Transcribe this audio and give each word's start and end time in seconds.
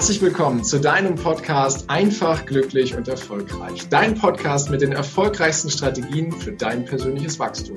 Herzlich 0.00 0.22
willkommen 0.22 0.64
zu 0.64 0.80
deinem 0.80 1.14
Podcast 1.14 1.90
Einfach, 1.90 2.46
glücklich 2.46 2.96
und 2.96 3.06
erfolgreich. 3.06 3.86
Dein 3.90 4.14
Podcast 4.14 4.70
mit 4.70 4.80
den 4.80 4.92
erfolgreichsten 4.92 5.68
Strategien 5.68 6.32
für 6.32 6.52
dein 6.52 6.86
persönliches 6.86 7.38
Wachstum. 7.38 7.76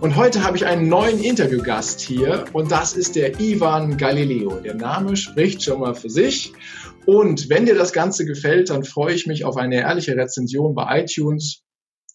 Und 0.00 0.16
heute 0.16 0.44
habe 0.44 0.56
ich 0.56 0.64
einen 0.64 0.88
neuen 0.88 1.22
Interviewgast 1.22 2.00
hier 2.00 2.46
und 2.54 2.72
das 2.72 2.94
ist 2.94 3.16
der 3.16 3.38
Ivan 3.38 3.98
Galileo. 3.98 4.60
Der 4.60 4.76
Name 4.76 5.14
spricht 5.14 5.62
schon 5.62 5.80
mal 5.80 5.94
für 5.94 6.08
sich. 6.08 6.54
Und 7.04 7.50
wenn 7.50 7.66
dir 7.66 7.74
das 7.74 7.92
Ganze 7.92 8.24
gefällt, 8.24 8.70
dann 8.70 8.82
freue 8.82 9.12
ich 9.12 9.26
mich 9.26 9.44
auf 9.44 9.58
eine 9.58 9.82
ehrliche 9.82 10.16
Rezension 10.16 10.74
bei 10.74 11.02
iTunes 11.02 11.64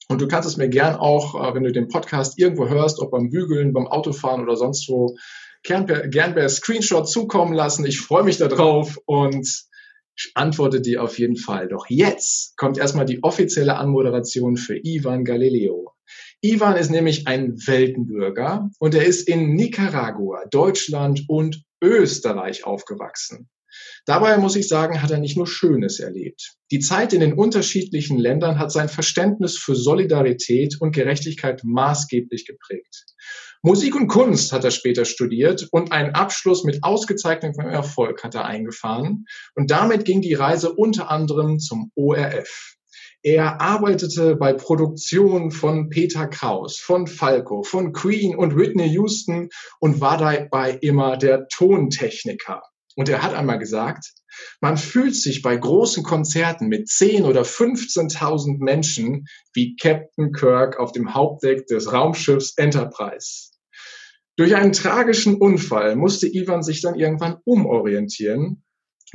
und 0.09 0.19
du 0.19 0.27
kannst 0.27 0.49
es 0.49 0.57
mir 0.57 0.67
gern 0.67 0.95
auch, 0.95 1.35
äh, 1.35 1.53
wenn 1.53 1.63
du 1.63 1.71
den 1.71 1.89
Podcast 1.89 2.39
irgendwo 2.39 2.67
hörst, 2.67 2.99
ob 2.99 3.11
beim 3.11 3.29
Bügeln, 3.29 3.71
beim 3.71 3.85
Autofahren 3.85 4.41
oder 4.41 4.55
sonst 4.55 4.89
wo, 4.89 5.15
gern 5.63 5.85
per, 5.85 6.07
gern 6.07 6.33
per 6.33 6.49
Screenshot 6.49 7.09
zukommen 7.09 7.53
lassen. 7.53 7.85
Ich 7.85 7.99
freue 7.99 8.23
mich 8.23 8.37
darauf 8.37 8.97
und 9.05 9.47
antworte 10.35 10.81
dir 10.81 11.03
auf 11.03 11.17
jeden 11.17 11.37
Fall. 11.37 11.67
Doch 11.67 11.85
jetzt 11.89 12.55
kommt 12.57 12.77
erstmal 12.77 13.05
die 13.05 13.23
offizielle 13.23 13.77
Anmoderation 13.77 14.57
für 14.57 14.77
Ivan 14.77 15.25
Galileo. 15.25 15.91
Ivan 16.41 16.75
ist 16.75 16.91
nämlich 16.91 17.27
ein 17.27 17.55
Weltenbürger 17.65 18.69
und 18.79 18.95
er 18.95 19.05
ist 19.05 19.27
in 19.27 19.53
Nicaragua, 19.53 20.43
Deutschland 20.51 21.23
und 21.27 21.63
Österreich 21.81 22.65
aufgewachsen. 22.65 23.49
Dabei 24.05 24.37
muss 24.37 24.55
ich 24.55 24.67
sagen, 24.67 25.01
hat 25.01 25.11
er 25.11 25.19
nicht 25.19 25.37
nur 25.37 25.47
Schönes 25.47 25.99
erlebt. 25.99 26.55
Die 26.71 26.79
Zeit 26.79 27.13
in 27.13 27.19
den 27.19 27.33
unterschiedlichen 27.33 28.17
Ländern 28.17 28.59
hat 28.59 28.71
sein 28.71 28.89
Verständnis 28.89 29.57
für 29.57 29.75
Solidarität 29.75 30.77
und 30.79 30.93
Gerechtigkeit 30.93 31.61
maßgeblich 31.63 32.45
geprägt. 32.45 33.05
Musik 33.61 33.95
und 33.95 34.09
Kunst 34.09 34.51
hat 34.51 34.65
er 34.65 34.71
später 34.71 35.05
studiert 35.05 35.69
und 35.71 35.93
einen 35.93 36.15
Abschluss 36.15 36.65
mit 36.65 36.83
ausgezeichnetem 36.83 37.65
Erfolg 37.65 38.21
hat 38.21 38.35
er 38.35 38.43
eingefahren. 38.43 39.25
Und 39.55 39.71
damit 39.71 40.03
ging 40.03 40.21
die 40.21 40.33
Reise 40.33 40.73
unter 40.73 41.09
anderem 41.09 41.59
zum 41.59 41.89
ORF. 41.95 42.75
Er 43.25 43.61
arbeitete 43.61 44.35
bei 44.35 44.51
Produktionen 44.51 45.51
von 45.51 45.87
Peter 45.89 46.27
Kraus, 46.27 46.77
von 46.77 47.07
Falco, 47.07 47.63
von 47.63 47.93
Queen 47.93 48.35
und 48.35 48.57
Whitney 48.57 48.89
Houston 48.89 49.47
und 49.79 50.01
war 50.01 50.17
dabei 50.17 50.77
immer 50.81 51.15
der 51.15 51.47
Tontechniker. 51.47 52.63
Und 52.95 53.09
er 53.09 53.21
hat 53.23 53.33
einmal 53.33 53.59
gesagt, 53.59 54.13
man 54.61 54.77
fühlt 54.77 55.15
sich 55.15 55.41
bei 55.41 55.55
großen 55.55 56.03
Konzerten 56.03 56.67
mit 56.67 56.87
10 56.87 57.25
oder 57.25 57.41
15.000 57.41 58.63
Menschen 58.63 59.25
wie 59.53 59.75
Captain 59.75 60.31
Kirk 60.31 60.79
auf 60.79 60.91
dem 60.91 61.13
Hauptdeck 61.13 61.65
des 61.67 61.91
Raumschiffs 61.91 62.53
Enterprise. 62.57 63.51
Durch 64.35 64.55
einen 64.55 64.73
tragischen 64.73 65.35
Unfall 65.35 65.95
musste 65.95 66.27
Ivan 66.27 66.63
sich 66.63 66.81
dann 66.81 66.95
irgendwann 66.95 67.37
umorientieren 67.45 68.63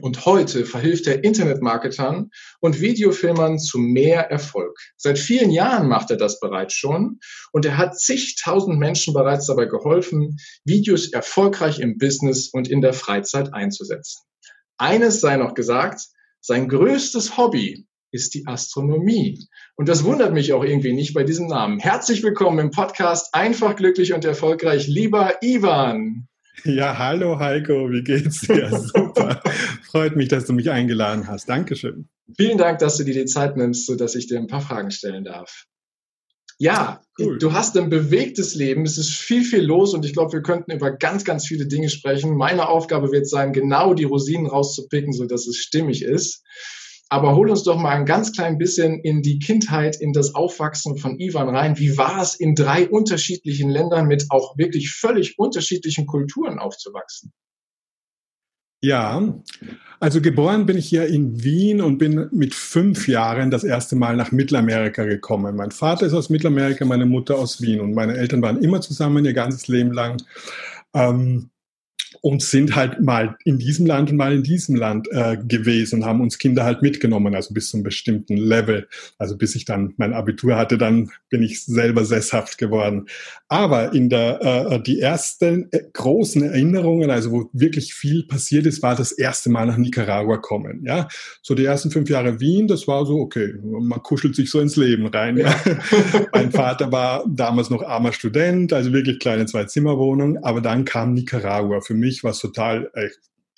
und 0.00 0.26
heute 0.26 0.64
verhilft 0.64 1.06
er 1.06 1.24
Internetmarketern 1.24 2.30
und 2.60 2.80
Videofilmern 2.80 3.58
zu 3.58 3.78
mehr 3.78 4.30
Erfolg. 4.30 4.78
Seit 4.96 5.18
vielen 5.18 5.50
Jahren 5.50 5.88
macht 5.88 6.10
er 6.10 6.16
das 6.16 6.40
bereits 6.40 6.74
schon 6.74 7.18
und 7.52 7.64
er 7.64 7.76
hat 7.76 7.98
zigtausend 7.98 8.78
Menschen 8.78 9.14
bereits 9.14 9.46
dabei 9.46 9.66
geholfen, 9.66 10.36
Videos 10.64 11.12
erfolgreich 11.12 11.80
im 11.80 11.98
Business 11.98 12.48
und 12.52 12.68
in 12.68 12.80
der 12.80 12.92
Freizeit 12.92 13.54
einzusetzen. 13.54 14.22
Eines 14.76 15.20
sei 15.20 15.36
noch 15.36 15.54
gesagt, 15.54 16.02
sein 16.40 16.68
größtes 16.68 17.36
Hobby 17.36 17.86
ist 18.10 18.34
die 18.34 18.46
Astronomie. 18.46 19.48
Und 19.76 19.88
das 19.88 20.04
wundert 20.04 20.32
mich 20.32 20.52
auch 20.52 20.64
irgendwie 20.64 20.92
nicht 20.92 21.14
bei 21.14 21.24
diesem 21.24 21.46
Namen. 21.46 21.78
Herzlich 21.78 22.22
willkommen 22.22 22.58
im 22.58 22.70
Podcast 22.70 23.34
Einfach, 23.34 23.76
glücklich 23.76 24.12
und 24.12 24.24
erfolgreich, 24.24 24.86
lieber 24.86 25.42
Ivan. 25.42 26.27
Ja, 26.64 26.98
hallo 26.98 27.38
Heiko, 27.38 27.90
wie 27.90 28.02
geht's 28.02 28.40
dir? 28.40 28.70
Super. 28.94 29.40
Freut 29.90 30.16
mich, 30.16 30.28
dass 30.28 30.46
du 30.46 30.52
mich 30.52 30.70
eingeladen 30.70 31.26
hast. 31.28 31.48
Dankeschön. 31.48 32.08
Vielen 32.36 32.58
Dank, 32.58 32.78
dass 32.78 32.96
du 32.96 33.04
dir 33.04 33.14
die 33.14 33.26
Zeit 33.26 33.56
nimmst, 33.56 33.86
sodass 33.86 34.14
ich 34.14 34.26
dir 34.26 34.38
ein 34.38 34.46
paar 34.46 34.60
Fragen 34.60 34.90
stellen 34.90 35.24
darf. 35.24 35.64
Ja, 36.60 37.00
cool. 37.20 37.38
du 37.38 37.52
hast 37.52 37.76
ein 37.76 37.88
bewegtes 37.88 38.56
Leben. 38.56 38.84
Es 38.84 38.98
ist 38.98 39.14
viel, 39.14 39.44
viel 39.44 39.62
los 39.62 39.94
und 39.94 40.04
ich 40.04 40.12
glaube, 40.12 40.32
wir 40.32 40.42
könnten 40.42 40.72
über 40.72 40.90
ganz, 40.90 41.24
ganz 41.24 41.46
viele 41.46 41.66
Dinge 41.66 41.88
sprechen. 41.88 42.36
Meine 42.36 42.68
Aufgabe 42.68 43.12
wird 43.12 43.28
sein, 43.28 43.52
genau 43.52 43.94
die 43.94 44.04
Rosinen 44.04 44.48
rauszupicken, 44.48 45.12
sodass 45.12 45.46
es 45.46 45.56
stimmig 45.56 46.02
ist. 46.02 46.42
Aber 47.10 47.34
hol 47.34 47.50
uns 47.50 47.62
doch 47.62 47.78
mal 47.78 47.90
ein 47.90 48.04
ganz 48.04 48.32
klein 48.32 48.58
bisschen 48.58 49.00
in 49.00 49.22
die 49.22 49.38
Kindheit, 49.38 49.96
in 49.96 50.12
das 50.12 50.34
Aufwachsen 50.34 50.98
von 50.98 51.18
Ivan 51.18 51.48
rein. 51.48 51.78
Wie 51.78 51.96
war 51.96 52.20
es 52.20 52.34
in 52.34 52.54
drei 52.54 52.88
unterschiedlichen 52.88 53.70
Ländern 53.70 54.06
mit 54.06 54.26
auch 54.28 54.58
wirklich 54.58 54.90
völlig 54.90 55.38
unterschiedlichen 55.38 56.06
Kulturen 56.06 56.58
aufzuwachsen? 56.58 57.32
Ja, 58.80 59.34
also 59.98 60.20
geboren 60.20 60.66
bin 60.66 60.78
ich 60.78 60.88
hier 60.88 61.06
in 61.06 61.42
Wien 61.42 61.80
und 61.80 61.98
bin 61.98 62.28
mit 62.30 62.54
fünf 62.54 63.08
Jahren 63.08 63.50
das 63.50 63.64
erste 63.64 63.96
Mal 63.96 64.14
nach 64.14 64.30
Mittelamerika 64.30 65.04
gekommen. 65.04 65.56
Mein 65.56 65.72
Vater 65.72 66.06
ist 66.06 66.12
aus 66.12 66.30
Mittelamerika, 66.30 66.84
meine 66.84 67.06
Mutter 67.06 67.36
aus 67.36 67.60
Wien 67.60 67.80
und 67.80 67.94
meine 67.94 68.16
Eltern 68.16 68.40
waren 68.40 68.62
immer 68.62 68.80
zusammen 68.80 69.24
ihr 69.24 69.32
ganzes 69.32 69.66
Leben 69.66 69.92
lang. 69.92 70.22
Ähm, 70.94 71.50
und 72.20 72.42
sind 72.42 72.74
halt 72.74 73.00
mal 73.00 73.36
in 73.44 73.58
diesem 73.58 73.86
Land 73.86 74.10
und 74.10 74.16
mal 74.16 74.34
in 74.34 74.42
diesem 74.42 74.74
Land 74.76 75.08
äh, 75.10 75.36
gewesen 75.36 75.96
und 75.96 76.04
haben 76.04 76.20
uns 76.20 76.38
Kinder 76.38 76.64
halt 76.64 76.82
mitgenommen, 76.82 77.34
also 77.34 77.54
bis 77.54 77.70
zu 77.70 77.76
einem 77.76 77.84
bestimmten 77.84 78.36
Level. 78.36 78.88
Also 79.18 79.36
bis 79.36 79.54
ich 79.54 79.64
dann 79.64 79.94
mein 79.96 80.12
Abitur 80.12 80.56
hatte, 80.56 80.78
dann 80.78 81.10
bin 81.30 81.42
ich 81.42 81.64
selber 81.64 82.04
sesshaft 82.04 82.58
geworden. 82.58 83.06
Aber 83.48 83.92
in 83.92 84.08
der 84.08 84.40
äh, 84.70 84.82
die 84.82 85.00
ersten 85.00 85.68
äh, 85.72 85.82
großen 85.92 86.42
Erinnerungen, 86.42 87.10
also 87.10 87.30
wo 87.30 87.50
wirklich 87.52 87.94
viel 87.94 88.24
passiert 88.24 88.66
ist, 88.66 88.82
war 88.82 88.94
das 88.94 89.12
erste 89.12 89.50
Mal 89.50 89.66
nach 89.66 89.76
Nicaragua 89.76 90.38
kommen. 90.38 90.84
Ja, 90.84 91.08
so 91.42 91.54
die 91.54 91.64
ersten 91.64 91.90
fünf 91.90 92.08
Jahre 92.08 92.40
Wien, 92.40 92.68
das 92.68 92.88
war 92.88 93.06
so 93.06 93.18
okay, 93.18 93.54
man 93.62 94.02
kuschelt 94.02 94.34
sich 94.34 94.50
so 94.50 94.60
ins 94.60 94.76
Leben 94.76 95.06
rein. 95.06 95.36
Ja. 95.36 95.54
mein 96.32 96.52
Vater 96.52 96.90
war 96.92 97.24
damals 97.28 97.70
noch 97.70 97.82
armer 97.82 98.12
Student, 98.12 98.72
also 98.72 98.92
wirklich 98.92 99.18
kleine 99.18 99.46
Zwei-Zimmer-Wohnung, 99.46 100.38
aber 100.42 100.60
dann 100.60 100.84
kam 100.84 101.14
Nicaragua 101.14 101.80
für 101.80 101.94
mich 101.98 102.24
was 102.24 102.38
total 102.38 102.90
äh, 102.94 103.08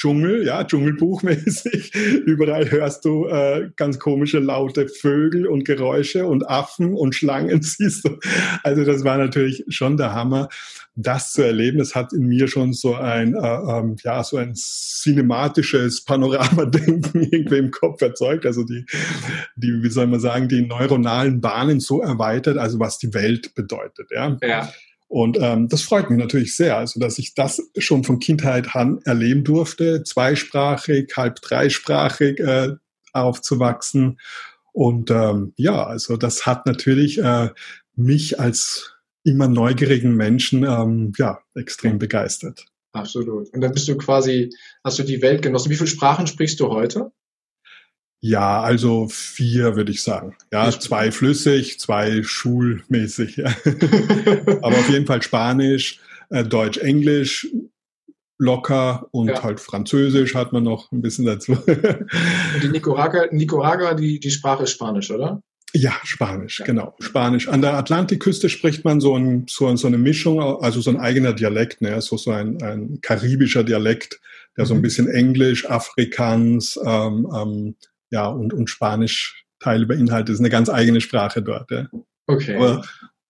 Dschungel, 0.01 0.47
ja, 0.47 0.65
Dschungelbuchmäßig. 0.65 1.95
Überall 2.25 2.71
hörst 2.71 3.05
du 3.05 3.27
äh, 3.27 3.71
ganz 3.77 3.99
komische 3.99 4.39
laute 4.39 4.89
Vögel 4.89 5.47
und 5.47 5.67
Geräusche 5.67 6.25
und 6.25 6.49
Affen 6.49 6.95
und 6.95 7.15
Schlangen 7.15 7.61
siehst 7.63 8.07
du. 8.07 8.19
Also 8.63 8.85
das 8.85 9.05
war 9.05 9.19
natürlich 9.19 9.65
schon 9.69 9.99
der 9.99 10.15
Hammer, 10.15 10.49
das 10.95 11.33
zu 11.33 11.43
erleben. 11.43 11.77
Das 11.77 11.95
hat 11.95 12.15
in 12.15 12.27
mir 12.27 12.49
schon 12.49 12.73
so 12.73 12.95
ein, 12.95 13.35
äh, 13.35 13.39
ähm, 13.39 13.97
ja, 14.03 14.25
so 14.25 14.39
ein 14.39 14.55
cinematisches 14.55 16.03
Panoramadenken 16.03 17.23
irgendwie 17.31 17.59
im 17.59 17.71
Kopf 17.71 18.01
erzeugt. 18.01 18.47
Also 18.47 18.65
die, 18.65 18.87
die, 19.57 19.83
wie 19.83 19.91
soll 19.91 20.07
man 20.07 20.21
sagen, 20.21 20.49
die 20.49 20.63
neuronalen 20.63 21.43
Bahnen 21.43 21.79
so 21.79 22.01
erweitert, 22.01 22.57
also 22.57 22.81
was 22.81 22.97
die 22.97 23.13
Welt 23.13 23.55
bedeutet, 23.55 24.11
ja. 24.11 24.39
Ja. 24.41 24.73
Und 25.11 25.39
ähm, 25.41 25.69
das 25.69 25.83
freut 25.83 26.09
mich 26.09 26.21
natürlich 26.21 26.55
sehr, 26.55 26.77
also 26.77 27.01
dass 27.01 27.19
ich 27.19 27.35
das 27.35 27.61
schon 27.77 28.05
von 28.05 28.21
Kindheit 28.21 28.77
an 28.77 29.01
erleben 29.05 29.43
durfte, 29.43 30.05
zweisprachig, 30.05 31.13
halb 31.17 31.43
dreisprachig 31.43 32.39
äh, 32.39 32.77
aufzuwachsen. 33.13 34.21
Und 34.73 35.11
ähm, 35.11 35.53
ja, 35.57 35.85
also 35.85 36.17
das 36.17 36.47
hat 36.47 36.65
natürlich 36.65 37.19
äh, 37.19 37.49
mich 37.97 38.39
als 38.39 38.95
immer 39.25 39.49
neugierigen 39.49 40.15
Menschen 40.15 40.63
ähm, 40.63 41.13
ja 41.19 41.41
extrem 41.57 41.99
begeistert. 41.99 42.67
Absolut. 42.93 43.53
Und 43.53 43.63
dann 43.63 43.73
bist 43.73 43.89
du 43.89 43.97
quasi, 43.97 44.51
hast 44.85 45.01
du 45.01 45.03
die 45.03 45.23
Welt 45.23 45.43
genossen. 45.43 45.71
Wie 45.71 45.77
viele 45.77 45.89
Sprachen 45.89 46.29
sprichst 46.29 46.61
du 46.61 46.69
heute? 46.69 47.11
Ja, 48.21 48.61
also 48.61 49.09
vier 49.09 49.77
würde 49.77 49.93
ich 49.93 50.03
sagen. 50.03 50.37
Ja, 50.53 50.71
zwei 50.71 51.11
flüssig, 51.11 51.81
zwei 51.81 52.23
schulmäßig. 52.23 53.37
Ja. 53.37 53.47
Aber 54.63 54.77
auf 54.77 54.91
jeden 54.91 55.07
Fall 55.07 55.23
Spanisch, 55.23 56.01
äh, 56.29 56.45
Deutsch, 56.45 56.79
Englisch 56.79 57.49
locker 58.41 59.07
und 59.11 59.29
ja. 59.29 59.43
halt 59.43 59.61
Französisch 59.61 60.35
hat 60.35 60.53
man 60.53 60.65
noch 60.65 60.91
ein 60.93 61.03
bisschen 61.03 61.27
dazu. 61.27 61.57
die 62.63 62.69
Nicaragua, 62.69 63.27
Nicaragua 63.31 63.95
die, 63.95 64.19
die 64.19 64.31
Sprache 64.31 64.65
ist 64.65 64.73
Spanisch, 64.73 65.11
oder? 65.11 65.43
Ja, 65.73 65.93
Spanisch, 66.03 66.61
ja. 66.61 66.67
genau. 66.67 66.95
Spanisch. 67.01 67.49
An 67.49 67.63
der 67.63 67.75
Atlantikküste 67.75 68.49
spricht 68.49 68.85
man 68.85 69.01
so, 69.01 69.17
ein, 69.17 69.47
so, 69.49 69.75
so 69.77 69.87
eine 69.87 69.99
Mischung, 69.99 70.41
also 70.41 70.81
so 70.81 70.91
ein 70.91 70.99
eigener 70.99 71.33
Dialekt, 71.33 71.81
ne? 71.81 72.01
so, 72.01 72.17
so 72.17 72.33
ein, 72.33 72.61
ein 72.63 73.01
karibischer 73.03 73.63
Dialekt, 73.63 74.21
der 74.57 74.65
mhm. 74.65 74.69
so 74.69 74.75
ein 74.75 74.79
mhm. 74.79 74.83
bisschen 74.83 75.09
Englisch, 75.09 75.71
Afrikaans, 75.71 76.79
ähm, 76.85 77.29
ähm, 77.35 77.77
ja, 78.11 78.29
und, 78.29 78.53
und 78.53 78.69
Spanisch 78.69 79.45
Teile 79.61 79.87
beinhaltet. 79.87 80.31
Das 80.31 80.35
ist 80.35 80.41
eine 80.41 80.51
ganz 80.51 80.69
eigene 80.69 81.01
Sprache 81.01 81.43
dort. 81.43 81.71
Ja. 81.71 81.87
Okay. 82.27 82.57
Aber 82.57 82.83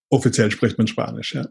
offiziell 0.09 0.51
spricht 0.51 0.77
man 0.77 0.87
Spanisch, 0.87 1.35
ja. 1.35 1.47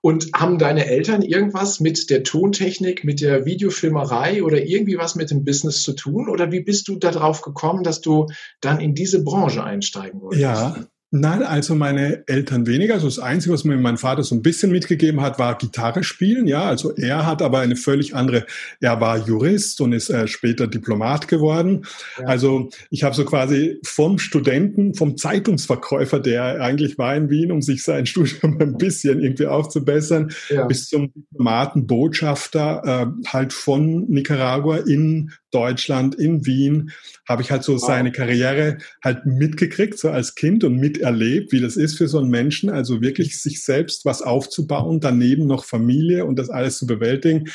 Und 0.00 0.30
haben 0.34 0.58
deine 0.58 0.86
Eltern 0.86 1.20
irgendwas 1.20 1.80
mit 1.80 2.08
der 2.08 2.22
Tontechnik, 2.22 3.04
mit 3.04 3.20
der 3.20 3.44
Videofilmerei 3.44 4.42
oder 4.42 4.64
irgendwie 4.64 4.96
was 4.96 5.16
mit 5.16 5.30
dem 5.30 5.44
Business 5.44 5.82
zu 5.82 5.92
tun? 5.92 6.30
Oder 6.30 6.50
wie 6.50 6.62
bist 6.62 6.88
du 6.88 6.96
darauf 6.96 7.42
gekommen, 7.42 7.84
dass 7.84 8.00
du 8.00 8.26
dann 8.62 8.80
in 8.80 8.94
diese 8.94 9.22
Branche 9.22 9.62
einsteigen 9.62 10.22
wolltest? 10.22 10.42
Ja, 10.42 10.76
Nein, 11.12 11.42
also 11.42 11.74
meine 11.74 12.22
Eltern 12.28 12.68
weniger. 12.68 12.94
Also 12.94 13.08
das 13.08 13.18
Einzige, 13.18 13.52
was 13.52 13.64
mir 13.64 13.76
mein 13.76 13.96
Vater 13.96 14.22
so 14.22 14.36
ein 14.36 14.42
bisschen 14.42 14.70
mitgegeben 14.70 15.20
hat, 15.20 15.40
war 15.40 15.58
Gitarre 15.58 16.04
spielen. 16.04 16.46
Ja, 16.46 16.62
also 16.62 16.94
er 16.94 17.26
hat 17.26 17.42
aber 17.42 17.58
eine 17.58 17.74
völlig 17.74 18.14
andere. 18.14 18.46
Er 18.80 19.00
war 19.00 19.18
Jurist 19.18 19.80
und 19.80 19.92
ist 19.92 20.08
äh, 20.08 20.28
später 20.28 20.68
Diplomat 20.68 21.26
geworden. 21.26 21.84
Ja. 22.16 22.26
Also 22.26 22.70
ich 22.90 23.02
habe 23.02 23.16
so 23.16 23.24
quasi 23.24 23.80
vom 23.84 24.20
Studenten, 24.20 24.94
vom 24.94 25.16
Zeitungsverkäufer, 25.16 26.20
der 26.20 26.60
eigentlich 26.60 26.96
war 26.96 27.16
in 27.16 27.28
Wien, 27.28 27.50
um 27.50 27.60
sich 27.60 27.82
sein 27.82 28.06
Studium 28.10 28.60
ein 28.60 28.78
bisschen 28.78 29.20
irgendwie 29.20 29.46
aufzubessern, 29.46 30.30
ja. 30.48 30.66
bis 30.66 30.88
zum 30.88 31.12
Diplomaten, 31.12 31.88
Botschafter, 31.88 32.82
äh, 32.84 33.28
halt 33.28 33.52
von 33.52 34.08
Nicaragua 34.08 34.76
in 34.76 35.32
Deutschland, 35.50 36.14
in 36.14 36.46
Wien, 36.46 36.92
habe 37.28 37.42
ich 37.42 37.50
halt 37.50 37.62
so 37.62 37.78
seine 37.78 38.12
Karriere 38.12 38.78
halt 39.04 39.26
mitgekriegt, 39.26 39.98
so 39.98 40.10
als 40.10 40.34
Kind 40.34 40.64
und 40.64 40.76
miterlebt, 40.76 41.52
wie 41.52 41.60
das 41.60 41.76
ist 41.76 41.98
für 41.98 42.08
so 42.08 42.18
einen 42.18 42.30
Menschen, 42.30 42.70
also 42.70 43.00
wirklich 43.00 43.40
sich 43.40 43.62
selbst 43.62 44.04
was 44.04 44.22
aufzubauen, 44.22 45.00
daneben 45.00 45.46
noch 45.46 45.64
Familie 45.64 46.24
und 46.24 46.38
das 46.38 46.50
alles 46.50 46.78
zu 46.78 46.86
bewältigen. 46.86 47.48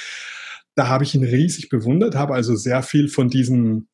Da 0.76 0.88
habe 0.88 1.04
ich 1.04 1.16
ihn 1.16 1.24
riesig 1.24 1.70
bewundert, 1.70 2.16
habe 2.16 2.34
also 2.34 2.56
sehr 2.56 2.84
viel 2.84 3.08
von 3.08 3.30
diesem, 3.30 3.88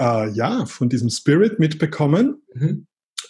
äh, 0.00 0.30
ja, 0.30 0.66
von 0.66 0.88
diesem 0.88 1.08
Spirit 1.08 1.58
mitbekommen. 1.58 2.42
Mhm. 2.54 2.86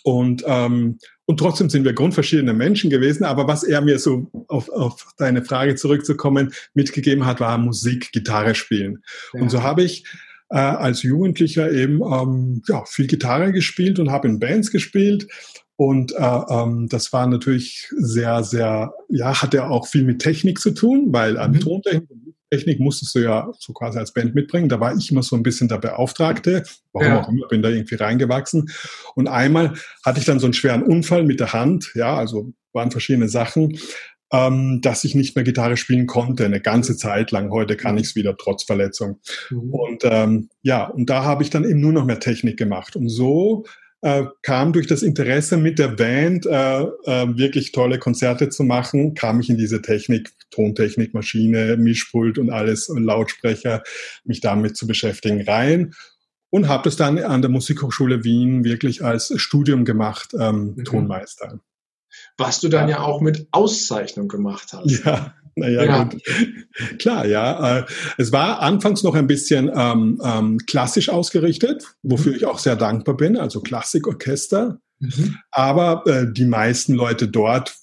Und, 0.07 0.45
ähm, 0.47 1.01
und 1.25 1.41
trotzdem 1.41 1.69
sind 1.69 1.85
wir 1.85 1.93
grundverschiedene 1.93 2.55
Menschen 2.55 2.91
gewesen. 2.91 3.25
Aber 3.25 3.49
was 3.49 3.65
er 3.65 3.81
mir 3.81 3.99
so 3.99 4.31
auf, 4.47 4.69
auf 4.69 5.05
deine 5.17 5.45
Frage 5.45 5.75
zurückzukommen 5.75 6.53
mitgegeben 6.75 7.27
hat, 7.27 7.41
war 7.41 7.59
Musik, 7.59 8.13
Gitarre 8.13 8.55
spielen. 8.55 9.03
Ja. 9.35 9.41
Und 9.41 9.51
so 9.51 9.65
habe 9.65 9.83
ich 9.83 10.05
äh, 10.51 10.59
als 10.59 11.03
Jugendlicher 11.03 11.73
eben 11.73 12.03
ähm, 12.05 12.63
ja, 12.69 12.85
viel 12.85 13.09
Gitarre 13.09 13.51
gespielt 13.51 13.99
und 13.99 14.13
habe 14.13 14.29
in 14.29 14.39
Bands 14.39 14.71
gespielt. 14.71 15.27
Und 15.75 16.13
äh, 16.13 16.41
ähm, 16.51 16.87
das 16.89 17.13
war 17.13 17.27
natürlich 17.27 17.89
sehr, 17.99 18.45
sehr, 18.45 18.95
ja, 19.09 19.43
hat 19.43 19.55
ja 19.55 19.69
auch 19.69 19.89
viel 19.89 20.05
mit 20.05 20.21
Technik 20.21 20.61
zu 20.61 20.71
tun, 20.71 21.09
weil 21.09 21.37
an 21.37 21.51
mhm. 21.51 21.61
Tontechnik 21.61 22.11
und 22.11 22.36
Technik 22.51 22.81
musstest 22.81 23.15
du 23.15 23.21
ja 23.21 23.51
so 23.59 23.73
quasi 23.73 23.99
als 23.99 24.13
Band 24.13 24.35
mitbringen. 24.35 24.69
Da 24.69 24.81
war 24.81 24.95
ich 24.97 25.11
immer 25.11 25.23
so 25.23 25.37
ein 25.37 25.43
bisschen 25.43 25.69
der 25.69 25.79
Beauftragte. 25.79 26.65
Warum 26.93 27.09
ja. 27.09 27.23
auch 27.23 27.29
immer, 27.29 27.49
bin 27.49 27.63
da 27.63 27.69
irgendwie 27.69 27.97
reingewachsen. 27.97 28.71
Und 29.15 29.29
einmal 29.29 29.75
hatte 30.05 30.21
ich 30.21 30.25
dann 30.25 30.39
so 30.39 30.47
einen 30.47 30.55
schweren 30.55 30.83
Unfall 30.83 31.25
mit 31.25 31.41
der 31.41 31.53
Hand. 31.53 31.93
Ja, 31.95 32.17
also 32.17 32.53
waren 32.73 32.91
verschiedene 32.91 33.29
Sachen 33.29 33.79
ähm, 34.33 34.81
dass 34.83 35.05
ich 35.05 35.15
nicht 35.15 35.37
mehr 35.37 35.45
Gitarre 35.45 35.77
spielen 35.77 36.07
konnte, 36.07 36.45
eine 36.45 36.61
ganze 36.61 36.97
Zeit 36.97 37.31
lang. 37.31 37.51
Heute 37.51 37.77
kann 37.77 37.97
ich 37.97 38.09
es 38.09 38.17
wieder 38.17 38.37
trotz 38.37 38.65
Verletzung. 38.65 39.21
Mhm. 39.51 39.71
Und 39.73 40.03
ähm, 40.05 40.49
ja, 40.63 40.85
und 40.85 41.09
da 41.09 41.25
habe 41.25 41.43
ich 41.43 41.51
dann 41.51 41.65
eben 41.65 41.81
nur 41.81 41.93
noch 41.93 42.05
mehr 42.05 42.19
Technik 42.19 42.57
gemacht. 42.57 42.97
Und 42.97 43.09
so 43.09 43.65
äh, 44.07 44.27
kam 44.43 44.73
durch 44.73 44.87
das 44.87 45.03
Interesse 45.03 45.57
mit 45.57 45.81
der 45.81 45.89
Band 45.89 46.47
äh, 46.47 46.51
äh, 46.83 47.37
wirklich 47.37 47.73
tolle 47.73 47.99
Konzerte 47.99 48.49
zu 48.49 48.63
machen, 48.63 49.15
kam 49.15 49.41
ich 49.41 49.51
in 49.51 49.57
diese 49.57 49.83
Technik, 49.83 50.31
Tontechnik, 50.51 51.13
Maschine, 51.13 51.77
Mischpult 51.77 52.39
und 52.39 52.51
alles, 52.51 52.89
und 52.89 53.03
Lautsprecher, 53.03 53.83
mich 54.25 54.41
damit 54.41 54.77
zu 54.77 54.87
beschäftigen 54.87 55.43
rein 55.43 55.95
und 56.51 56.69
habe 56.69 56.85
das 56.85 56.95
dann 56.97 57.19
an 57.19 57.43
der 57.43 57.51
Musikhochschule 57.51 58.23
Wien 58.23 58.63
wirklich 58.63 59.03
als 59.03 59.33
Studium 59.37 59.85
gemacht, 59.85 60.35
ähm, 60.39 60.75
mhm. 60.77 60.85
Tonmeister 60.85 61.61
was 62.39 62.61
du 62.61 62.69
dann 62.69 62.89
ja 62.89 63.01
auch 63.01 63.21
mit 63.21 63.47
Auszeichnung 63.51 64.29
gemacht 64.29 64.73
hast. 64.73 65.05
Ja. 65.05 65.35
Naja, 65.57 65.85
ja. 65.85 66.05
gut. 66.05 66.23
Klar, 66.99 67.27
ja. 67.27 67.79
Äh, 67.79 67.87
es 68.19 68.31
war 68.31 68.61
anfangs 68.61 69.03
noch 69.03 69.15
ein 69.15 69.27
bisschen 69.27 69.71
ähm, 69.75 70.21
ähm, 70.23 70.59
klassisch 70.67 71.09
ausgerichtet, 71.09 71.97
wofür 72.03 72.33
mhm. 72.33 72.37
ich 72.37 72.47
auch 72.47 72.59
sehr 72.59 72.77
dankbar 72.77 73.17
bin, 73.17 73.39
also 73.39 73.61
Klassikorchester. 73.61 74.79
Mhm. 74.99 75.37
Aber 75.51 76.05
äh, 76.07 76.31
die 76.31 76.45
meisten 76.45 76.95
Leute 76.95 77.27
dort, 77.27 77.75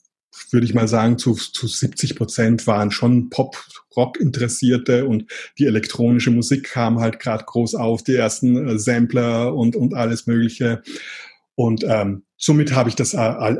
würde 0.51 0.65
ich 0.67 0.75
mal 0.75 0.87
sagen, 0.87 1.17
zu, 1.17 1.33
zu 1.33 1.67
70 1.67 2.15
Prozent 2.15 2.67
waren 2.67 2.91
schon 2.91 3.31
Pop-Rock-Interessierte 3.31 5.07
und 5.07 5.31
die 5.57 5.65
elektronische 5.65 6.29
Musik 6.29 6.69
kam 6.69 6.99
halt 6.99 7.19
gerade 7.19 7.43
groß 7.43 7.73
auf, 7.73 8.03
die 8.03 8.15
ersten 8.15 8.67
äh, 8.67 8.77
Sampler 8.77 9.55
und, 9.55 9.75
und 9.75 9.95
alles 9.95 10.27
Mögliche. 10.27 10.83
Und 11.55 11.83
ähm, 11.87 12.23
somit 12.37 12.75
habe 12.75 12.89
ich 12.89 12.95
das 12.95 13.15
äh, 13.15 13.55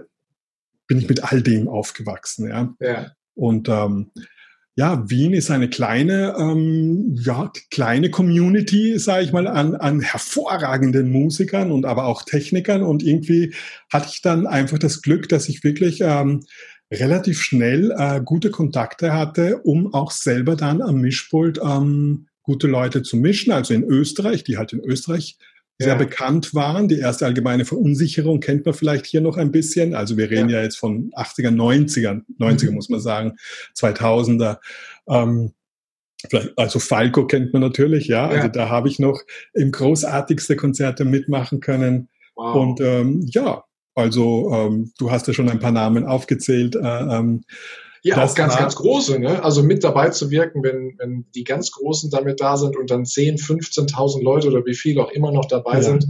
bin 0.86 1.00
ich 1.00 1.10
mit 1.10 1.24
all 1.24 1.42
dem 1.42 1.68
aufgewachsen. 1.68 2.48
Ja. 2.48 2.76
ja. 2.80 3.12
Und 3.36 3.70
ähm, 3.70 4.12
ja, 4.76 5.08
Wien 5.08 5.34
ist 5.34 5.52
eine 5.52 5.70
kleine, 5.70 6.36
ähm, 6.38 7.16
ja, 7.22 7.52
kleine 7.70 8.10
Community, 8.10 8.98
sage 8.98 9.24
ich 9.24 9.32
mal, 9.32 9.48
an, 9.48 9.76
an 9.76 10.02
hervorragenden 10.02 11.12
Musikern 11.12 11.72
und 11.72 11.86
aber 11.86 12.06
auch 12.06 12.24
Technikern. 12.24 12.82
Und 12.82 13.04
irgendwie 13.04 13.54
hatte 13.92 14.10
ich 14.12 14.22
dann 14.22 14.48
einfach 14.48 14.80
das 14.80 15.04
Glück, 15.04 15.30
dass 15.30 15.48
ich 15.48 15.64
wirklich 15.64 16.02
ähm, 16.02 16.42
relativ 16.92 17.42
schnell 17.42 17.94
äh, 17.96 18.22
gute 18.24 18.50
Kontakte 18.50 19.14
hatte, 19.14 19.60
um 19.60 19.94
auch 19.94 20.10
selber 20.10 20.56
dann 20.56 20.82
am 20.82 21.02
Mischpult 21.02 21.60
ähm, 21.64 22.28
gute 22.42 22.68
Leute 22.68 23.04
zu 23.04 23.18
mischen. 23.18 23.52
Also 23.52 23.76
in 23.76 23.84
Österreich, 23.84 24.44
die 24.44 24.58
halt 24.58 24.74
in 24.74 24.84
Österreich 24.84 25.38
sehr 25.80 25.94
ja. 25.94 25.96
bekannt 25.96 26.54
waren. 26.54 26.88
Die 26.88 27.00
erste 27.00 27.26
allgemeine 27.26 27.66
Verunsicherung 27.66 28.40
kennt 28.40 28.66
man 28.66 28.74
vielleicht 28.74 29.06
hier 29.06 29.22
noch 29.22 29.38
ein 29.38 29.52
bisschen. 29.52 29.96
Also 29.96 30.18
wir 30.18 30.30
reden 30.30 30.50
ja, 30.50 30.58
ja 30.58 30.64
jetzt 30.64 30.78
von 30.78 31.12
80er, 31.12 31.50
90er, 31.50 32.22
90er 32.40 32.70
mhm. 32.70 32.76
muss 32.76 32.90
man 32.90 33.00
sagen, 33.00 33.34
2000er. 33.76 34.60
Ähm, 35.08 35.54
also 36.56 36.80
Falco 36.80 37.28
kennt 37.28 37.52
man 37.54 37.62
natürlich, 37.62 38.08
ja. 38.08 38.28
Also 38.28 38.44
ja. 38.44 38.48
Da 38.48 38.70
habe 38.70 38.88
ich 38.88 39.00
noch 39.00 39.22
im 39.54 39.72
großartigste 39.72 40.56
Konzerte 40.56 41.06
mitmachen 41.06 41.60
können. 41.60 42.10
Wow. 42.36 42.56
Und 42.56 42.82
ähm, 42.82 43.26
ja, 43.28 43.64
also 43.96 44.52
ähm, 44.54 44.92
du 44.98 45.12
hast 45.12 45.28
ja 45.28 45.34
schon 45.34 45.50
ein 45.50 45.60
paar 45.60 45.72
Namen 45.72 46.06
aufgezählt. 46.06 46.76
Äh, 46.76 46.80
ähm, 46.80 47.44
ja, 48.04 48.18
das 48.18 48.32
auch 48.32 48.36
ganz, 48.36 48.58
ganz 48.58 48.76
große, 48.76 49.18
ne? 49.18 49.42
Also 49.44 49.64
mit 49.64 49.84
dabei 49.84 50.10
zu 50.10 50.30
wirken, 50.30 50.62
wenn, 50.62 50.96
wenn 50.98 51.26
die 51.34 51.46
ganz 51.46 51.72
Großen 51.72 52.12
damit 52.12 52.42
da 52.42 52.58
sind 52.58 52.76
und 52.76 52.92
dann 52.92 53.06
10, 53.06 53.38
15.000 53.38 54.22
Leute 54.22 54.50
oder 54.50 54.66
wie 54.66 54.76
viel 54.76 55.00
auch 55.00 55.10
immer 55.12 55.32
noch 55.32 55.46
dabei 55.46 55.76
ja. 55.76 55.84
sind. 55.84 56.06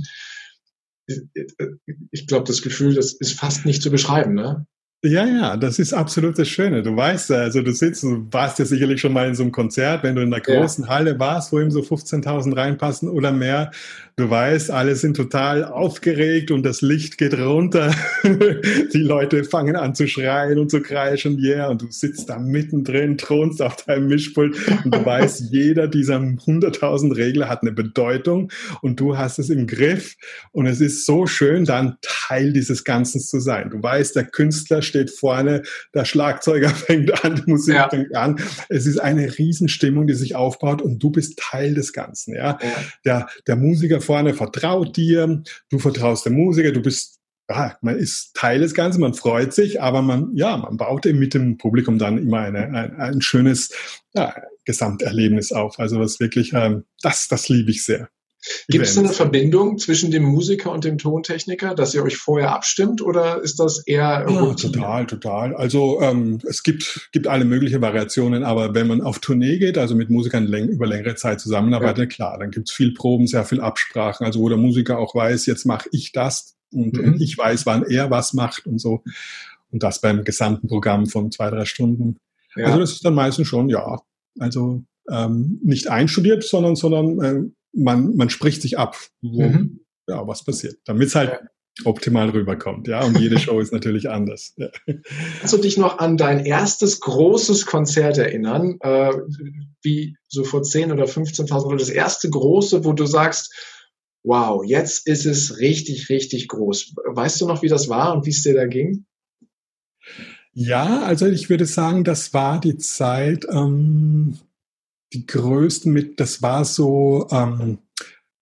Ich 2.12 2.26
glaube, 2.28 2.46
das 2.46 2.64
Gefühl, 2.64 2.96
das 2.96 3.14
ist 3.14 3.34
fast 3.34 3.66
nicht 3.66 3.84
zu 3.84 3.92
beschreiben, 3.92 4.34
ne? 4.34 4.66
Ja, 5.06 5.26
ja, 5.26 5.58
das 5.58 5.80
ist 5.80 5.92
absolut 5.92 6.40
das 6.40 6.48
Schöne. 6.48 6.82
Du 6.82 6.96
weißt, 6.96 7.30
also 7.32 7.62
du 7.62 7.74
sitzt, 7.74 8.04
du 8.04 8.26
warst 8.32 8.58
ja 8.60 8.64
sicherlich 8.64 9.02
schon 9.02 9.12
mal 9.12 9.28
in 9.28 9.36
so 9.36 9.44
einem 9.44 9.52
Konzert, 9.52 10.02
wenn 10.02 10.16
du 10.16 10.22
in 10.22 10.34
einer 10.34 10.42
großen 10.42 10.86
ja. 10.86 10.90
Halle 10.92 11.20
warst, 11.20 11.52
wo 11.52 11.60
eben 11.60 11.72
so 11.72 11.82
15.000 11.82 12.56
reinpassen 12.56 13.10
oder 13.10 13.34
mehr. 13.34 13.72
Du 14.16 14.30
weißt, 14.30 14.70
alle 14.70 14.96
sind 14.96 15.18
total 15.18 15.66
aufgeregt 15.66 16.52
und 16.52 16.64
das 16.64 16.82
Licht 16.82 17.18
geht 17.18 17.34
runter. 17.34 17.94
Die 18.24 19.02
Leute 19.02 19.44
fangen 19.44 19.76
an 19.76 19.96
zu 19.96 20.08
schreien 20.08 20.60
und 20.60 20.70
zu 20.70 20.82
kreischen, 20.82 21.40
yeah, 21.40 21.68
und 21.68 21.82
du 21.82 21.88
sitzt 21.90 22.30
da 22.30 22.38
mittendrin, 22.38 23.18
thronst 23.18 23.60
auf 23.62 23.76
deinem 23.78 24.08
Mischpult 24.08 24.56
und 24.86 24.94
du 24.94 25.04
weißt, 25.04 25.46
jeder 25.52 25.88
dieser 25.88 26.18
100.000 26.18 27.16
Regler 27.18 27.50
hat 27.50 27.64
eine 27.64 27.72
Bedeutung 27.72 28.52
und 28.82 29.00
du 29.00 29.18
hast 29.18 29.40
es 29.40 29.50
im 29.50 29.66
Griff 29.66 30.16
und 30.52 30.68
es 30.68 30.80
ist 30.80 31.08
so 31.08 31.26
schön, 31.26 31.66
dann 31.66 31.98
Teil 32.02 32.54
dieses 32.54 32.84
Ganzen 32.84 33.20
zu 33.20 33.40
sein. 33.40 33.72
Du 33.72 33.82
weißt, 33.82 34.16
der 34.16 34.26
Künstler 34.26 34.84
steht 34.94 35.10
vorne, 35.10 35.64
der 35.94 36.06
Schlagzeuger 36.06 36.70
fängt 36.70 37.26
an, 37.26 37.36
die 37.36 37.50
Musik 37.50 37.76
ja. 37.76 37.90
fängt 37.90 38.16
an. 38.16 38.40
Es 38.70 38.86
ist 38.86 39.00
eine 39.00 39.38
Riesenstimmung, 39.38 40.06
die 40.06 40.14
sich 40.14 40.36
aufbaut 40.36 40.82
und 40.82 41.00
du 41.00 41.10
bist 41.10 41.40
Teil 41.40 41.74
des 41.74 41.94
Ganzen. 41.94 42.36
Ja? 42.36 42.60
ja. 42.62 42.76
Der, 43.06 43.28
der 43.48 43.56
Musiker 43.56 44.02
vorne 44.02 44.34
vertraut 44.34 44.96
dir, 44.96 45.42
du 45.70 45.80
vertraust 45.80 46.26
dem 46.26 46.34
Musiker, 46.34 46.72
du 46.72 46.82
bist 46.82 47.20
ja, 47.50 47.78
man 47.82 47.98
ist 47.98 48.34
Teil 48.36 48.62
des 48.62 48.74
Ganzen, 48.74 49.02
man 49.02 49.14
freut 49.14 49.54
sich, 49.54 49.82
aber 49.82 50.02
man, 50.02 50.32
ja, 50.34 50.56
man 50.56 50.78
baut 50.78 51.06
eben 51.06 51.20
mit 51.20 51.34
dem 51.34 51.58
Publikum 51.58 52.00
dann 52.00 52.18
immer 52.18 52.40
eine, 52.40 52.70
ein, 52.70 52.96
ein 52.96 53.22
schönes 53.22 53.70
ja, 54.14 54.34
Gesamterlebnis 54.64 55.52
auf. 55.52 55.78
Also 55.78 56.00
was 56.00 56.22
wirklich, 56.22 56.54
ähm, 56.54 56.86
das, 57.02 57.28
das 57.28 57.50
liebe 57.50 57.72
ich 57.72 57.84
sehr. 57.84 58.10
Gibt 58.68 58.86
es 58.86 58.98
eine 58.98 59.10
Verbindung 59.10 59.78
zwischen 59.78 60.12
dem 60.12 60.24
Musiker 60.24 60.72
und 60.72 60.84
dem 60.84 60.98
Tontechniker, 60.98 61.76
dass 61.76 61.94
ihr 61.94 62.04
euch 62.04 62.18
vorher 62.18 62.54
abstimmt 62.54 63.02
oder 63.02 63.42
ist 63.42 63.60
das 63.60 63.80
eher 63.86 64.26
ja, 64.28 64.54
total, 64.54 65.06
total. 65.06 65.56
Also 65.56 66.02
ähm, 66.02 66.40
es 66.48 66.64
gibt, 66.64 67.10
gibt 67.12 67.28
alle 67.28 67.46
möglichen 67.46 67.82
Variationen, 67.82 68.44
aber 68.44 68.76
wenn 68.76 68.88
man 68.88 69.02
auf 69.02 69.20
Tournee 69.20 69.58
geht, 69.60 69.78
also 69.78 69.96
mit 69.96 70.10
Musikern 70.10 70.46
läng 70.46 70.68
über 70.68 70.88
längere 70.88 71.16
Zeit 71.16 71.40
zusammenarbeitet, 71.40 72.12
ja. 72.12 72.16
klar, 72.16 72.40
dann 72.40 72.52
gibt 72.52 72.70
es 72.70 72.76
viel 72.76 72.94
Proben, 72.94 73.28
sehr 73.28 73.46
viel 73.46 73.62
Absprachen, 73.62 74.26
also 74.26 74.42
wo 74.42 74.50
der 74.50 74.58
Musiker 74.58 75.00
auch 75.00 75.16
weiß, 75.16 75.46
jetzt 75.46 75.66
mache 75.66 75.88
ich 75.92 76.12
das 76.12 76.56
und 76.74 76.94
mhm. 76.94 77.18
ich 77.20 77.38
weiß, 77.38 77.66
wann 77.66 77.84
er 77.84 78.10
was 78.10 78.34
macht 78.34 78.66
und 78.66 78.80
so. 78.80 79.04
Und 79.72 79.84
das 79.84 80.02
beim 80.02 80.24
gesamten 80.24 80.68
Programm 80.68 81.08
von 81.08 81.32
zwei, 81.32 81.50
drei 81.50 81.66
Stunden. 81.66 82.18
Ja. 82.56 82.66
Also 82.66 82.80
das 82.80 82.92
ist 82.92 83.06
dann 83.06 83.16
meistens 83.16 83.48
schon, 83.48 83.70
ja, 83.70 84.02
also 84.38 84.84
ähm, 85.10 85.60
nicht 85.64 85.90
einstudiert, 85.90 86.44
sondern, 86.44 86.76
sondern 86.76 87.22
äh, 87.22 87.50
man, 87.74 88.16
man 88.16 88.30
spricht 88.30 88.62
sich 88.62 88.78
ab, 88.78 88.98
wo, 89.22 89.42
mhm. 89.42 89.80
ja, 90.08 90.26
was 90.28 90.44
passiert, 90.44 90.78
damit 90.86 91.08
es 91.08 91.16
halt 91.16 91.32
ja. 91.32 91.40
optimal 91.86 92.30
rüberkommt. 92.30 92.88
Ja, 92.88 93.04
und 93.04 93.20
jede 93.20 93.40
Show 93.40 93.60
ist 93.60 93.74
natürlich 93.74 94.10
anders. 94.10 94.54
Ja. 94.58 94.70
Kannst 95.40 95.54
du 95.54 95.58
dich 95.58 95.78
noch 95.78 96.00
an 96.00 96.18
dein 96.18 96.46
erstes 96.46 97.00
großes 97.00 97.66
Konzert 97.66 98.18
erinnern, 98.18 98.78
äh, 98.82 99.14
wie 99.82 100.16
so 100.28 100.44
vor 100.44 100.64
10 100.64 100.92
oder 100.92 101.06
15.000 101.06 101.66
oder 101.66 101.78
das 101.78 101.90
erste 101.90 102.30
große, 102.30 102.86
wo 102.86 102.94
du 102.94 103.06
sagst, 103.06 103.54
wow, 104.24 104.64
jetzt 104.66 105.08
ist 105.08 105.26
es 105.26 105.60
richtig, 105.60 106.10
richtig 106.10 106.48
groß. 106.48 106.94
Weißt 107.06 107.42
du 107.42 107.48
noch, 107.48 107.62
wie 107.62 107.68
das 107.68 107.90
war 107.90 108.14
und 108.14 108.26
wie 108.26 108.32
es 108.32 108.44
dir 108.44 108.54
da 108.54 108.68
ging? 108.68 109.06
Ja, 110.54 111.02
also 111.02 111.26
ich 111.26 111.50
würde 111.50 111.66
sagen, 111.66 112.04
das 112.04 112.34
war 112.34 112.60
die 112.60 112.78
Zeit, 112.78 113.46
ähm, 113.50 114.38
die 115.14 115.26
größten 115.26 115.92
mit, 115.92 116.20
das 116.20 116.42
war 116.42 116.66
so 116.66 117.28
ähm, 117.32 117.80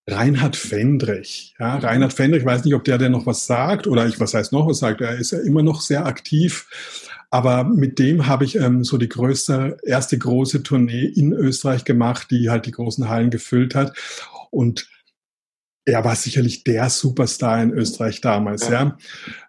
Reinhard 0.07 0.55
Fendrich. 0.55 1.55
Ja, 1.59 1.77
Reinhard 1.77 2.13
Fendrich, 2.13 2.41
ich 2.41 2.47
weiß 2.47 2.65
nicht, 2.65 2.75
ob 2.75 2.83
der 2.83 2.97
denn 2.97 3.11
noch 3.11 3.25
was 3.25 3.45
sagt 3.45 3.87
oder 3.87 4.07
ich, 4.07 4.19
was 4.19 4.33
heißt 4.33 4.51
noch 4.51 4.67
was 4.67 4.79
sagt, 4.79 5.01
er 5.01 5.17
ist 5.17 5.31
ja 5.31 5.39
immer 5.39 5.63
noch 5.63 5.81
sehr 5.81 6.05
aktiv. 6.05 6.67
Aber 7.29 7.63
mit 7.63 7.97
dem 7.97 8.27
habe 8.27 8.43
ich 8.43 8.55
ähm, 8.55 8.83
so 8.83 8.97
die 8.97 9.07
größte, 9.07 9.77
erste 9.83 10.17
große 10.17 10.63
Tournee 10.63 11.05
in 11.05 11.31
Österreich 11.31 11.85
gemacht, 11.85 12.27
die 12.29 12.49
halt 12.49 12.65
die 12.65 12.71
großen 12.71 13.07
Hallen 13.07 13.29
gefüllt 13.29 13.73
hat. 13.73 13.95
Und 14.49 14.89
er 15.85 16.05
war 16.05 16.15
sicherlich 16.15 16.63
der 16.63 16.89
Superstar 16.89 17.61
in 17.61 17.71
Österreich 17.71 18.21
damals, 18.21 18.69
ja. 18.69 18.97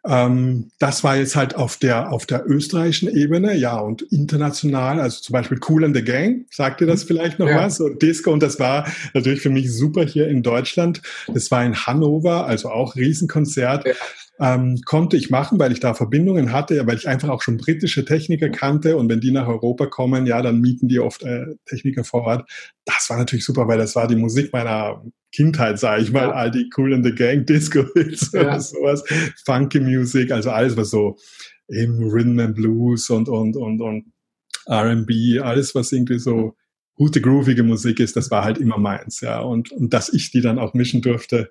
ja. 0.05 0.27
Ähm, 0.27 0.71
das 0.79 1.05
war 1.05 1.17
jetzt 1.17 1.37
halt 1.37 1.55
auf 1.55 1.77
der, 1.77 2.11
auf 2.11 2.25
der 2.25 2.49
österreichischen 2.49 3.15
Ebene, 3.15 3.55
ja, 3.55 3.79
und 3.79 4.03
international, 4.03 4.99
also 4.99 5.21
zum 5.21 5.35
Beispiel 5.35 5.61
Cool 5.69 5.85
and 5.85 5.95
the 5.95 6.03
Gang, 6.03 6.47
sagt 6.51 6.81
ihr 6.81 6.87
das 6.87 7.05
mhm. 7.05 7.09
vielleicht 7.09 7.39
noch 7.39 7.49
ja. 7.49 7.59
was? 7.59 7.81
Und 7.81 8.01
Disco, 8.01 8.33
und 8.33 8.43
das 8.43 8.59
war 8.59 8.87
natürlich 9.13 9.43
für 9.43 9.51
mich 9.51 9.73
super 9.73 10.05
hier 10.05 10.29
in 10.29 10.43
Deutschland. 10.43 11.03
Das 11.29 11.51
war 11.51 11.65
in 11.65 11.87
Hannover, 11.87 12.47
also 12.47 12.71
auch 12.71 12.97
Riesenkonzert. 12.97 13.87
Ja 13.87 13.93
ähm, 14.43 14.81
konnte 14.85 15.17
ich 15.17 15.31
machen, 15.31 15.61
weil 15.61 15.71
ich 15.71 15.79
da 15.79 15.95
Verbindungen 15.95 16.53
hatte, 16.53 16.85
weil 16.87 16.97
ich 16.97 17.09
einfach 17.09 17.29
auch 17.29 17.43
schon 17.43 17.59
britische 17.59 18.05
Techniker 18.05 18.49
kannte 18.49 18.97
und 18.97 19.09
wenn 19.09 19.21
die 19.21 19.31
nach 19.31 19.47
Europa 19.47 19.87
kommen, 19.87 20.27
ja, 20.27 20.43
dann 20.43 20.61
mieten 20.61 20.89
die 20.89 20.99
oft 20.99 21.23
äh, 21.23 21.47
Techniker 21.65 22.03
vor 22.03 22.23
Ort. 22.23 22.51
Das 22.85 23.09
war 23.09 23.19
natürlich 23.19 23.45
super, 23.45 23.69
weil 23.69 23.79
das 23.79 23.95
war 23.95 24.09
die 24.09 24.17
Musik 24.17 24.53
meiner 24.53 25.05
Kindheit, 25.31 25.79
sage 25.79 26.03
ich 26.03 26.11
mal, 26.11 26.33
all 26.33 26.51
die 26.51 26.69
Cool 26.77 26.93
in 26.93 27.05
the 27.05 27.15
Gang 27.15 27.47
Disco 27.47 27.85
Hits 27.95 28.33
ja. 28.33 28.41
oder 28.41 28.61
sowas, 28.61 29.05
Funky 29.45 29.79
Music, 29.79 30.33
also 30.33 30.51
alles 30.51 30.77
was 30.77 30.91
so 30.91 31.17
eben 31.69 32.03
Rhythm 32.03 32.41
and 32.41 32.57
Blues 32.57 33.09
und 33.11 33.29
und 33.29 33.57
und 33.57 33.81
und 33.81 34.13
R&B, 34.67 35.39
alles 35.39 35.75
was 35.77 35.93
irgendwie 35.93 36.19
so 36.19 36.57
gute, 37.03 37.21
groovige 37.21 37.65
Musik 37.65 37.99
ist, 37.99 38.15
das 38.15 38.31
war 38.31 38.45
halt 38.45 38.59
immer 38.59 38.79
meins, 38.79 39.23
ja. 39.23 39.41
Und, 39.41 39.73
und 39.73 39.93
dass 39.93 40.09
ich 40.09 40.31
die 40.31 40.41
dann 40.41 40.61
auch 40.61 40.73
mischen 40.73 41.03
durfte, 41.03 41.51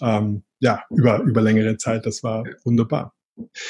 ähm, 0.00 0.44
ja, 0.60 0.84
über, 0.90 1.22
über 1.22 1.42
längere 1.42 1.76
Zeit, 1.76 2.06
das 2.06 2.22
war 2.22 2.44
wunderbar. 2.62 3.12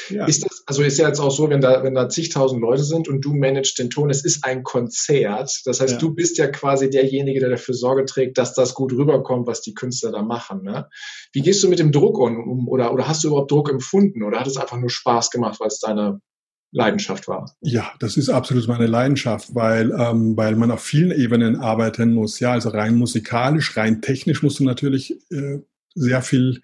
Ja. 0.09 0.27
Ist 0.27 0.45
das, 0.45 0.61
also 0.67 0.83
ist 0.83 0.99
ja 0.99 1.07
jetzt 1.07 1.19
auch 1.19 1.31
so, 1.31 1.49
wenn 1.49 1.59
da, 1.59 1.83
wenn 1.83 1.95
da 1.95 2.07
zigtausend 2.07 2.61
Leute 2.61 2.83
sind 2.83 3.07
und 3.07 3.21
du 3.21 3.33
managst 3.33 3.79
den 3.79 3.89
Ton, 3.89 4.11
es 4.11 4.23
ist 4.23 4.45
ein 4.45 4.61
Konzert. 4.61 5.61
Das 5.65 5.79
heißt, 5.79 5.93
ja. 5.93 5.97
du 5.97 6.13
bist 6.13 6.37
ja 6.37 6.45
quasi 6.45 6.91
derjenige, 6.91 7.39
der 7.39 7.49
dafür 7.49 7.73
Sorge 7.73 8.05
trägt, 8.05 8.37
dass 8.37 8.53
das 8.53 8.75
gut 8.75 8.91
rüberkommt, 8.91 9.47
was 9.47 9.61
die 9.61 9.73
Künstler 9.73 10.11
da 10.11 10.21
machen. 10.21 10.61
Ne? 10.61 10.87
Wie 11.31 11.41
gehst 11.41 11.63
du 11.63 11.67
mit 11.67 11.79
dem 11.79 11.91
Druck 11.91 12.19
um? 12.19 12.67
Oder, 12.67 12.93
oder 12.93 13.07
hast 13.07 13.23
du 13.23 13.29
überhaupt 13.29 13.49
Druck 13.49 13.71
empfunden? 13.71 14.21
Oder 14.21 14.39
hat 14.39 14.47
es 14.47 14.57
einfach 14.57 14.77
nur 14.77 14.91
Spaß 14.91 15.31
gemacht, 15.31 15.59
weil 15.59 15.69
es 15.69 15.79
deine 15.79 16.19
Leidenschaft 16.73 17.27
war. 17.27 17.55
Ja, 17.61 17.93
das 17.99 18.17
ist 18.17 18.29
absolut 18.29 18.67
meine 18.67 18.87
Leidenschaft, 18.87 19.53
weil, 19.53 19.91
ähm, 19.91 20.35
weil 20.35 20.55
man 20.55 20.71
auf 20.71 20.81
vielen 20.81 21.11
Ebenen 21.11 21.55
arbeiten 21.55 22.13
muss. 22.13 22.39
Ja, 22.39 22.51
also 22.51 22.69
rein 22.69 22.95
musikalisch, 22.95 23.77
rein 23.77 24.01
technisch 24.01 24.41
musst 24.41 24.59
du 24.59 24.65
natürlich 24.65 25.11
äh, 25.31 25.59
sehr 25.93 26.21
viel 26.23 26.61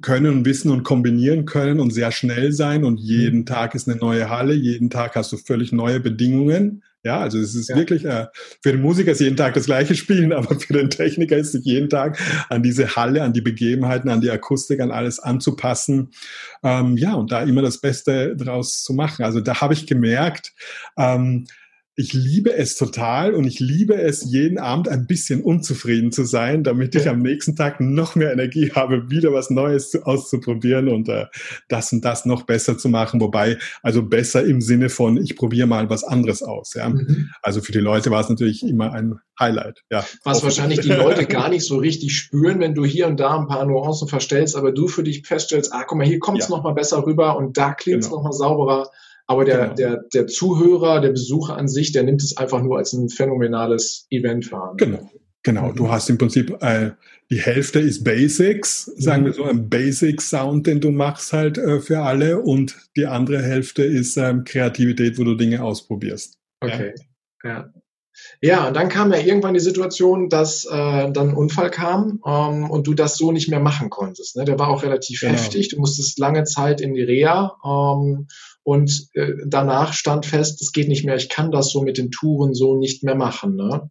können 0.00 0.32
und 0.32 0.44
wissen 0.44 0.70
und 0.70 0.82
kombinieren 0.82 1.44
können 1.44 1.80
und 1.80 1.92
sehr 1.92 2.12
schnell 2.12 2.52
sein 2.52 2.84
und 2.84 2.98
jeden 2.98 3.40
mhm. 3.40 3.46
Tag 3.46 3.74
ist 3.74 3.88
eine 3.88 3.98
neue 3.98 4.28
Halle, 4.28 4.54
jeden 4.54 4.90
Tag 4.90 5.16
hast 5.16 5.32
du 5.32 5.36
völlig 5.36 5.72
neue 5.72 6.00
Bedingungen. 6.00 6.82
Ja, 7.04 7.20
also 7.20 7.38
es 7.38 7.54
ist 7.54 7.68
ja. 7.68 7.76
wirklich, 7.76 8.04
äh, 8.04 8.26
für 8.60 8.72
den 8.72 8.82
Musiker 8.82 9.12
ist 9.12 9.20
jeden 9.20 9.36
Tag 9.36 9.54
das 9.54 9.66
gleiche 9.66 9.94
Spielen, 9.94 10.32
aber 10.34 10.58
für 10.58 10.72
den 10.72 10.90
Techniker 10.90 11.36
ist 11.36 11.52
sich 11.52 11.64
jeden 11.64 11.88
Tag 11.88 12.18
an 12.48 12.62
diese 12.62 12.96
Halle, 12.96 13.22
an 13.22 13.32
die 13.32 13.40
Begebenheiten, 13.40 14.10
an 14.10 14.20
die 14.20 14.30
Akustik, 14.30 14.80
an 14.80 14.90
alles 14.90 15.20
anzupassen. 15.20 16.10
Ähm, 16.62 16.96
ja, 16.96 17.14
und 17.14 17.30
da 17.30 17.42
immer 17.42 17.62
das 17.62 17.80
Beste 17.80 18.36
draus 18.36 18.82
zu 18.82 18.92
machen. 18.94 19.24
Also 19.24 19.40
da 19.40 19.60
habe 19.60 19.74
ich 19.74 19.86
gemerkt, 19.86 20.52
ähm, 20.96 21.46
ich 21.98 22.12
liebe 22.12 22.54
es 22.54 22.76
total 22.76 23.34
und 23.34 23.44
ich 23.44 23.58
liebe 23.58 24.00
es, 24.00 24.22
jeden 24.22 24.58
Abend 24.58 24.88
ein 24.88 25.08
bisschen 25.08 25.42
unzufrieden 25.42 26.12
zu 26.12 26.24
sein, 26.24 26.62
damit 26.62 26.94
ich 26.94 27.08
am 27.08 27.20
nächsten 27.22 27.56
Tag 27.56 27.80
noch 27.80 28.14
mehr 28.14 28.32
Energie 28.32 28.70
habe, 28.70 29.10
wieder 29.10 29.32
was 29.32 29.50
Neues 29.50 30.00
auszuprobieren 30.00 30.88
und 30.88 31.08
äh, 31.08 31.26
das 31.66 31.92
und 31.92 32.04
das 32.04 32.24
noch 32.24 32.42
besser 32.42 32.78
zu 32.78 32.88
machen. 32.88 33.20
Wobei, 33.20 33.58
also 33.82 34.04
besser 34.04 34.44
im 34.44 34.60
Sinne 34.60 34.90
von, 34.90 35.16
ich 35.16 35.34
probiere 35.34 35.66
mal 35.66 35.90
was 35.90 36.04
anderes 36.04 36.44
aus. 36.44 36.74
Ja? 36.74 36.88
Mhm. 36.88 37.30
Also 37.42 37.62
für 37.62 37.72
die 37.72 37.80
Leute 37.80 38.12
war 38.12 38.20
es 38.20 38.28
natürlich 38.28 38.62
immer 38.62 38.92
ein 38.92 39.18
Highlight. 39.40 39.82
Ja, 39.90 40.04
was 40.22 40.44
wahrscheinlich 40.44 40.78
die 40.78 40.92
Leute 40.92 41.26
gar 41.26 41.48
nicht 41.48 41.64
so 41.64 41.78
richtig 41.78 42.16
spüren, 42.16 42.60
wenn 42.60 42.76
du 42.76 42.84
hier 42.84 43.08
und 43.08 43.18
da 43.18 43.36
ein 43.36 43.48
paar 43.48 43.64
Nuancen 43.66 44.06
verstellst, 44.06 44.54
aber 44.54 44.70
du 44.70 44.86
für 44.86 45.02
dich 45.02 45.26
feststellst, 45.26 45.72
ah, 45.72 45.82
guck 45.84 45.98
mal, 45.98 46.06
hier 46.06 46.20
kommt 46.20 46.38
es 46.38 46.48
ja. 46.48 46.54
noch 46.54 46.62
mal 46.62 46.74
besser 46.74 47.04
rüber 47.04 47.36
und 47.36 47.56
da 47.56 47.74
klingt 47.74 48.04
es 48.04 48.06
genau. 48.06 48.18
noch 48.18 48.24
mal 48.24 48.32
sauberer. 48.32 48.90
Aber 49.28 49.44
der, 49.44 49.58
genau. 49.58 49.74
der, 49.74 50.04
der 50.14 50.26
Zuhörer, 50.26 51.00
der 51.00 51.10
Besucher 51.10 51.56
an 51.56 51.68
sich, 51.68 51.92
der 51.92 52.02
nimmt 52.02 52.22
es 52.22 52.36
einfach 52.36 52.62
nur 52.62 52.78
als 52.78 52.92
ein 52.94 53.08
phänomenales 53.10 54.06
Event 54.10 54.50
wahr. 54.50 54.74
Genau. 54.76 55.10
Genau, 55.44 55.72
du 55.72 55.88
hast 55.88 56.10
im 56.10 56.18
Prinzip 56.18 56.56
äh, 56.62 56.90
die 57.30 57.40
Hälfte 57.40 57.78
ist 57.78 58.02
Basics, 58.02 58.86
sagen 58.96 59.24
wir 59.24 59.32
so, 59.32 59.44
ein 59.44 59.68
Basic-Sound, 59.68 60.66
den 60.66 60.80
du 60.80 60.90
machst 60.90 61.32
halt 61.32 61.58
äh, 61.58 61.80
für 61.80 62.00
alle 62.00 62.40
und 62.40 62.76
die 62.96 63.06
andere 63.06 63.42
Hälfte 63.42 63.84
ist 63.84 64.16
ähm, 64.16 64.44
Kreativität, 64.44 65.16
wo 65.18 65.24
du 65.24 65.36
Dinge 65.36 65.62
ausprobierst. 65.62 66.34
Okay, 66.60 66.92
ja. 67.44 67.50
ja. 67.50 67.72
Ja, 68.40 68.68
und 68.68 68.74
dann 68.74 68.88
kam 68.88 69.12
ja 69.12 69.18
irgendwann 69.18 69.54
die 69.54 69.60
Situation, 69.60 70.28
dass 70.28 70.64
äh, 70.64 71.10
dann 71.10 71.30
ein 71.30 71.36
Unfall 71.36 71.70
kam 71.70 72.20
ähm, 72.26 72.70
und 72.70 72.86
du 72.86 72.94
das 72.94 73.16
so 73.16 73.32
nicht 73.32 73.48
mehr 73.48 73.60
machen 73.60 73.90
konntest. 73.90 74.36
Ne? 74.36 74.44
Der 74.44 74.58
war 74.58 74.68
auch 74.68 74.82
relativ 74.82 75.20
genau. 75.20 75.32
heftig. 75.32 75.68
Du 75.68 75.78
musstest 75.78 76.18
lange 76.18 76.44
Zeit 76.44 76.80
in 76.80 76.94
die 76.94 77.02
Reha 77.02 77.56
ähm, 77.64 78.28
und 78.62 79.08
äh, 79.14 79.32
danach 79.46 79.92
stand 79.92 80.26
fest, 80.26 80.60
es 80.62 80.72
geht 80.72 80.88
nicht 80.88 81.04
mehr. 81.04 81.16
Ich 81.16 81.28
kann 81.28 81.50
das 81.50 81.70
so 81.70 81.82
mit 81.82 81.98
den 81.98 82.10
Touren 82.10 82.54
so 82.54 82.76
nicht 82.76 83.02
mehr 83.02 83.16
machen. 83.16 83.56
Ne? 83.56 83.90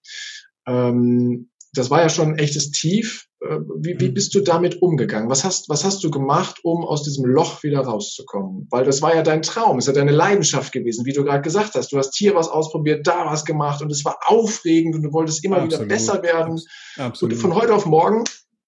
Ähm, 0.66 1.50
das 1.74 1.90
war 1.90 2.02
ja 2.02 2.10
schon 2.10 2.34
ein 2.34 2.40
echtes 2.40 2.72
Tief. 2.72 3.27
Äh, 3.40 3.60
wie, 3.78 4.00
wie 4.00 4.10
bist 4.10 4.34
du 4.34 4.40
damit 4.40 4.82
umgegangen? 4.82 5.30
Was 5.30 5.44
hast, 5.44 5.70
was 5.70 5.84
hast 5.84 6.04
du 6.04 6.10
gemacht, 6.10 6.60
um 6.64 6.84
aus 6.84 7.04
diesem 7.04 7.26
Loch 7.26 7.62
wieder 7.62 7.82
rauszukommen? 7.82 8.68
Weil 8.72 8.84
das 8.84 9.02
war 9.02 9.16
ja 9.16 9.22
dein 9.22 9.44
Traum, 9.44 9.78
ist 9.78 9.88
ja 9.88 9.94
deine 9.94 10.12
Leidenschaft 10.12 10.72
gewesen, 10.72 11.06
wie 11.06 11.14
du 11.14 11.24
gerade 11.24 11.42
gesagt 11.42 11.76
hast. 11.76 11.92
Du 11.92 11.98
hast 11.98 12.16
hier 12.16 12.34
was 12.34 12.48
ausprobiert, 12.48 13.06
da 13.06 13.26
was 13.26 13.46
gemacht 13.46 13.82
und 13.82 13.92
es 13.92 14.04
war 14.04 14.18
aufregend 14.26 14.96
und 14.96 15.04
du 15.04 15.14
wolltest 15.14 15.44
immer 15.46 15.58
Absolut. 15.58 15.74
wieder 15.74 15.86
besser 15.86 16.24
werden. 16.24 16.60
Absolut. 16.98 17.36
Und 17.36 17.42
von 17.42 17.56
heute 17.56 17.76
auf 17.76 17.86
morgen 17.86 18.24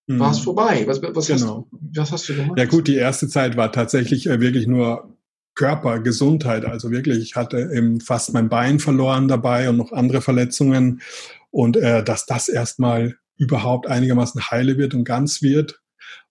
mhm. 0.06 0.20
war 0.20 0.32
es 0.32 0.40
vorbei. 0.40 0.84
Was, 0.86 1.02
was, 1.02 1.28
genau. 1.28 1.68
hast, 1.72 1.98
was 1.98 2.12
hast 2.12 2.30
du 2.30 2.36
gemacht? 2.36 2.60
Ja 2.60 2.66
gut, 2.66 2.88
die 2.88 2.96
erste 2.96 3.28
Zeit 3.28 3.58
war 3.58 3.72
tatsächlich 3.72 4.28
äh, 4.28 4.40
wirklich 4.40 4.68
nur 4.68 5.16
Körper, 5.56 6.00
Gesundheit. 6.00 6.64
Also 6.66 6.92
wirklich, 6.92 7.18
ich 7.18 7.36
hatte 7.36 7.72
eben 7.74 8.02
fast 8.02 8.34
mein 8.34 8.50
Bein 8.50 8.80
verloren 8.80 9.28
dabei 9.28 9.68
und 9.68 9.78
noch 9.78 9.92
andere 9.92 10.22
Verletzungen. 10.22 11.02
Und 11.50 11.76
äh, 11.76 12.04
dass 12.04 12.28
das 12.28 12.48
erstmal 12.50 13.16
überhaupt 13.40 13.88
einigermaßen 13.88 14.52
heile 14.52 14.78
wird 14.78 14.94
und 14.94 15.06
ganz 15.06 15.42
wird. 15.42 15.80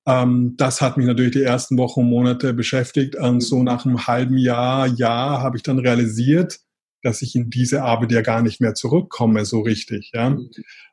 Ähm, 0.07 0.55
das 0.57 0.81
hat 0.81 0.97
mich 0.97 1.07
natürlich 1.07 1.33
die 1.33 1.43
ersten 1.43 1.77
Wochen 1.77 2.01
und 2.01 2.11
Monate 2.11 2.55
beschäftigt. 2.55 3.17
Und 3.17 3.41
so 3.41 3.63
nach 3.63 3.85
einem 3.85 4.07
halben 4.07 4.39
Jahr, 4.39 4.87
Jahr 4.87 5.43
habe 5.43 5.57
ich 5.57 5.63
dann 5.63 5.79
realisiert, 5.79 6.61
dass 7.03 7.23
ich 7.23 7.35
in 7.35 7.51
diese 7.51 7.83
Arbeit 7.83 8.13
ja 8.13 8.23
gar 8.23 8.43
nicht 8.43 8.61
mehr 8.61 8.75
zurückkomme, 8.75 9.45
so 9.45 9.61
richtig. 9.61 10.11
Ja. 10.15 10.37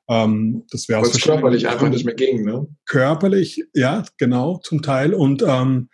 Ähm, 0.08 0.64
das 0.72 0.88
wäre 0.88 1.00
aus 1.00 1.20
körperlich 1.20 1.68
einfach 1.68 1.90
nicht 1.90 2.06
mehr 2.06 2.16
ging, 2.16 2.44
ne? 2.44 2.68
Körperlich, 2.86 3.64
ja, 3.74 4.04
genau, 4.18 4.60
zum 4.64 4.82
Teil. 4.82 5.14
Und 5.14 5.44
ähm, 5.48 5.90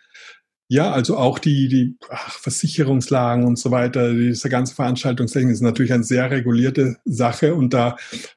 ja, 0.68 0.90
also 0.90 1.16
auch 1.16 1.38
die, 1.38 1.68
die 1.68 1.96
ach, 2.10 2.30
Versicherungslagen 2.30 3.44
und 3.44 3.58
so 3.58 3.70
weiter, 3.70 4.12
diese 4.12 4.48
ganze 4.48 4.74
Veranstaltungstechnik 4.74 5.52
ist 5.52 5.60
natürlich 5.60 5.92
eine 5.92 6.04
sehr 6.04 6.30
regulierte 6.30 6.96
Sache. 7.04 7.54
Und 7.54 7.74
da, 7.74 7.96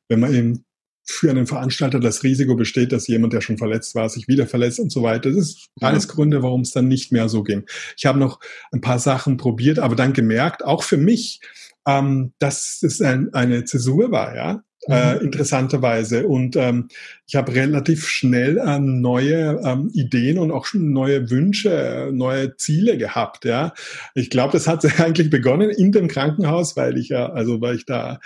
wenn 0.09 0.19
man 0.19 0.33
eben 0.33 0.65
für 1.05 1.29
einen 1.29 1.45
Veranstalter 1.45 1.99
das 1.99 2.23
Risiko 2.23 2.55
besteht, 2.55 2.91
dass 2.91 3.07
jemand, 3.07 3.33
der 3.33 3.41
schon 3.41 3.57
verletzt 3.57 3.93
war, 3.95 4.09
sich 4.09 4.27
wieder 4.27 4.47
verletzt 4.47 4.79
und 4.79 4.91
so 4.91 5.03
weiter. 5.03 5.29
Das 5.29 5.37
ist 5.37 5.69
alles 5.79 6.07
Gründe, 6.07 6.41
warum 6.41 6.61
es 6.61 6.71
dann 6.71 6.87
nicht 6.87 7.11
mehr 7.11 7.29
so 7.29 7.43
ging. 7.43 7.65
Ich 7.95 8.05
habe 8.05 8.19
noch 8.19 8.39
ein 8.71 8.81
paar 8.81 8.99
Sachen 8.99 9.37
probiert, 9.37 9.79
aber 9.79 9.95
dann 9.95 10.13
gemerkt, 10.13 10.65
auch 10.65 10.83
für 10.83 10.97
mich, 10.97 11.41
ähm, 11.87 12.33
dass 12.39 12.81
es 12.81 13.01
ein, 13.01 13.33
eine 13.33 13.65
Zäsur 13.65 14.11
war, 14.11 14.35
ja. 14.35 14.63
Äh, 14.87 15.15
mhm. 15.15 15.21
interessanterweise. 15.21 16.27
Und 16.27 16.55
ähm, 16.55 16.89
ich 17.25 17.35
habe 17.35 17.55
relativ 17.55 18.07
schnell 18.07 18.59
äh, 18.59 18.77
neue 18.77 19.59
ähm, 19.63 19.89
Ideen 19.93 20.37
und 20.37 20.51
auch 20.51 20.65
schon 20.65 20.91
neue 20.93 21.31
Wünsche, 21.31 21.71
äh, 21.71 22.11
neue 22.11 22.55
Ziele 22.57 22.95
gehabt. 22.95 23.45
Ja, 23.45 23.73
ich 24.13 24.29
glaube, 24.29 24.53
das 24.53 24.67
hat 24.67 24.85
eigentlich 24.99 25.31
begonnen 25.31 25.71
in 25.71 25.91
dem 25.91 26.07
Krankenhaus, 26.07 26.77
weil 26.77 26.99
ich 26.99 27.09
ja, 27.09 27.31
also 27.31 27.61
weil 27.61 27.77
ich 27.77 27.85
da 27.85 28.19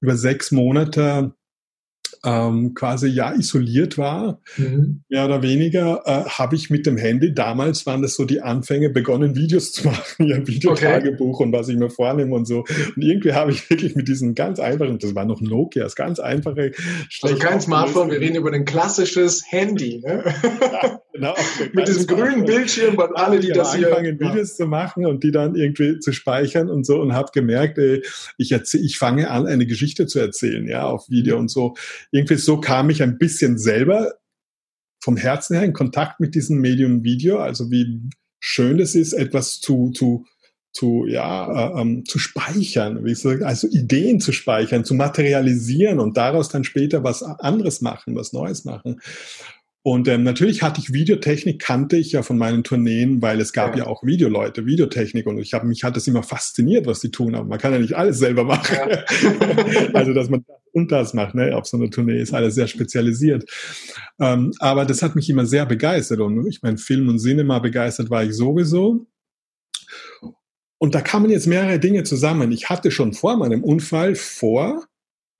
über 0.00 0.14
sechs 0.16 0.50
Monate 0.50 1.32
ähm, 2.24 2.74
quasi 2.74 3.08
ja 3.08 3.32
isoliert 3.32 3.98
war, 3.98 4.40
mhm. 4.56 5.02
mehr 5.08 5.24
oder 5.24 5.42
weniger, 5.42 6.02
äh, 6.04 6.28
habe 6.28 6.54
ich 6.54 6.70
mit 6.70 6.86
dem 6.86 6.96
Handy, 6.96 7.34
damals 7.34 7.84
waren 7.86 8.02
das 8.02 8.14
so 8.14 8.24
die 8.24 8.40
Anfänge, 8.40 8.90
begonnen 8.90 9.34
Videos 9.34 9.72
zu 9.72 9.86
machen, 9.88 10.28
ja, 10.28 10.46
Videotagebuch 10.46 11.36
okay. 11.36 11.44
und 11.44 11.52
was 11.52 11.68
ich 11.68 11.76
mir 11.76 11.90
vornehme 11.90 12.34
und 12.34 12.46
so. 12.46 12.60
Und 12.60 13.02
irgendwie 13.02 13.32
habe 13.32 13.50
ich 13.50 13.68
wirklich 13.68 13.96
mit 13.96 14.08
diesen 14.08 14.34
ganz 14.34 14.60
einfachen, 14.60 14.98
das 14.98 15.14
war 15.14 15.24
noch 15.24 15.40
Nokia, 15.40 15.82
das 15.82 15.96
ganz 15.96 16.20
einfache. 16.20 16.72
Also 17.22 17.36
kein 17.36 17.60
Smartphone, 17.60 18.10
wir 18.10 18.20
reden 18.20 18.36
über 18.36 18.52
ein 18.52 18.64
klassisches 18.64 19.42
Handy, 19.48 20.00
ne? 20.04 20.24
Ja, 20.42 21.00
genau. 21.12 21.34
mit 21.72 21.88
diesem 21.88 22.06
grünen 22.06 22.44
Bildschirm, 22.44 22.96
weil 22.96 23.08
alle, 23.14 23.40
die 23.40 23.48
das 23.48 23.74
hier 23.74 23.88
anfangen, 23.88 24.18
Videos 24.18 24.56
zu 24.56 24.66
machen 24.66 25.06
und 25.06 25.22
die 25.24 25.30
dann 25.30 25.54
irgendwie 25.54 25.98
zu 25.98 26.12
speichern 26.12 26.70
und 26.70 26.84
so 26.84 27.00
und 27.00 27.12
habe 27.14 27.30
gemerkt, 27.32 27.78
ey, 27.78 28.02
ich 28.38 28.52
erzähle, 28.52 28.84
ich 28.84 28.98
fange 28.98 29.30
an, 29.30 29.46
eine 29.46 29.66
Geschichte 29.66 30.06
zu 30.06 30.18
erzählen, 30.18 30.66
ja, 30.66 30.84
auf 30.84 31.08
Video 31.08 31.38
und 31.38 31.50
so. 31.50 31.74
Irgendwie 32.10 32.36
so 32.36 32.60
kam 32.60 32.90
ich 32.90 33.02
ein 33.02 33.18
bisschen 33.18 33.58
selber 33.58 34.14
vom 35.02 35.16
Herzen 35.16 35.56
her 35.56 35.64
in 35.64 35.72
Kontakt 35.72 36.20
mit 36.20 36.34
diesem 36.34 36.60
Medium 36.60 37.02
Video, 37.02 37.38
also 37.38 37.70
wie 37.70 38.08
schön 38.38 38.80
es 38.80 38.94
ist, 38.94 39.12
etwas 39.12 39.60
zu, 39.60 39.90
zu, 39.90 40.26
zu, 40.72 41.06
ja, 41.06 41.76
äh, 41.76 41.80
ähm, 41.80 42.04
zu 42.06 42.18
speichern, 42.18 43.04
wie 43.04 43.14
soll, 43.14 43.44
also 43.44 43.68
Ideen 43.68 44.20
zu 44.20 44.32
speichern, 44.32 44.84
zu 44.84 44.94
materialisieren 44.94 46.00
und 46.00 46.16
daraus 46.16 46.48
dann 46.48 46.64
später 46.64 47.04
was 47.04 47.22
anderes 47.22 47.80
machen, 47.80 48.14
was 48.14 48.32
Neues 48.32 48.64
machen. 48.64 49.00
Und 49.84 50.06
ähm, 50.06 50.22
natürlich 50.22 50.62
hatte 50.62 50.80
ich 50.80 50.92
Videotechnik, 50.92 51.60
kannte 51.60 51.96
ich 51.96 52.12
ja 52.12 52.22
von 52.22 52.38
meinen 52.38 52.62
Tourneen, 52.62 53.20
weil 53.20 53.40
es 53.40 53.52
gab 53.52 53.76
ja, 53.76 53.84
ja 53.84 53.90
auch 53.90 54.04
Videoleute, 54.04 54.64
Videotechnik 54.64 55.26
und 55.26 55.38
ich 55.38 55.54
habe 55.54 55.66
mich 55.66 55.82
hat 55.82 55.96
es 55.96 56.06
immer 56.06 56.22
fasziniert, 56.22 56.86
was 56.86 57.00
die 57.00 57.10
tun, 57.10 57.34
aber 57.34 57.48
man 57.48 57.58
kann 57.58 57.72
ja 57.72 57.80
nicht 57.80 57.96
alles 57.96 58.18
selber 58.18 58.44
machen. 58.44 58.76
Ja. 58.78 59.04
also 59.92 60.12
dass 60.14 60.30
man 60.30 60.44
das 60.46 60.56
und 60.72 60.90
das 60.90 61.14
macht, 61.14 61.34
ne? 61.34 61.56
Auf 61.56 61.66
so 61.66 61.76
einer 61.76 61.90
Tournee 61.90 62.20
ist 62.20 62.32
alles 62.32 62.54
sehr 62.54 62.66
spezialisiert. 62.66 63.44
Ähm, 64.20 64.52
aber 64.58 64.84
das 64.84 65.02
hat 65.02 65.16
mich 65.16 65.28
immer 65.28 65.46
sehr 65.46 65.66
begeistert 65.66 66.20
und 66.20 66.46
ich 66.46 66.62
meine, 66.62 66.78
Film 66.78 67.08
und 67.08 67.18
Cinema 67.18 67.58
begeistert 67.58 68.08
war 68.08 68.24
ich 68.24 68.34
sowieso. 68.34 69.06
Und 70.78 70.94
da 70.94 71.00
kamen 71.00 71.30
jetzt 71.30 71.46
mehrere 71.46 71.78
Dinge 71.78 72.02
zusammen. 72.04 72.50
Ich 72.50 72.68
hatte 72.68 72.90
schon 72.90 73.12
vor 73.12 73.36
meinem 73.36 73.62
Unfall 73.62 74.14
vor, 74.14 74.84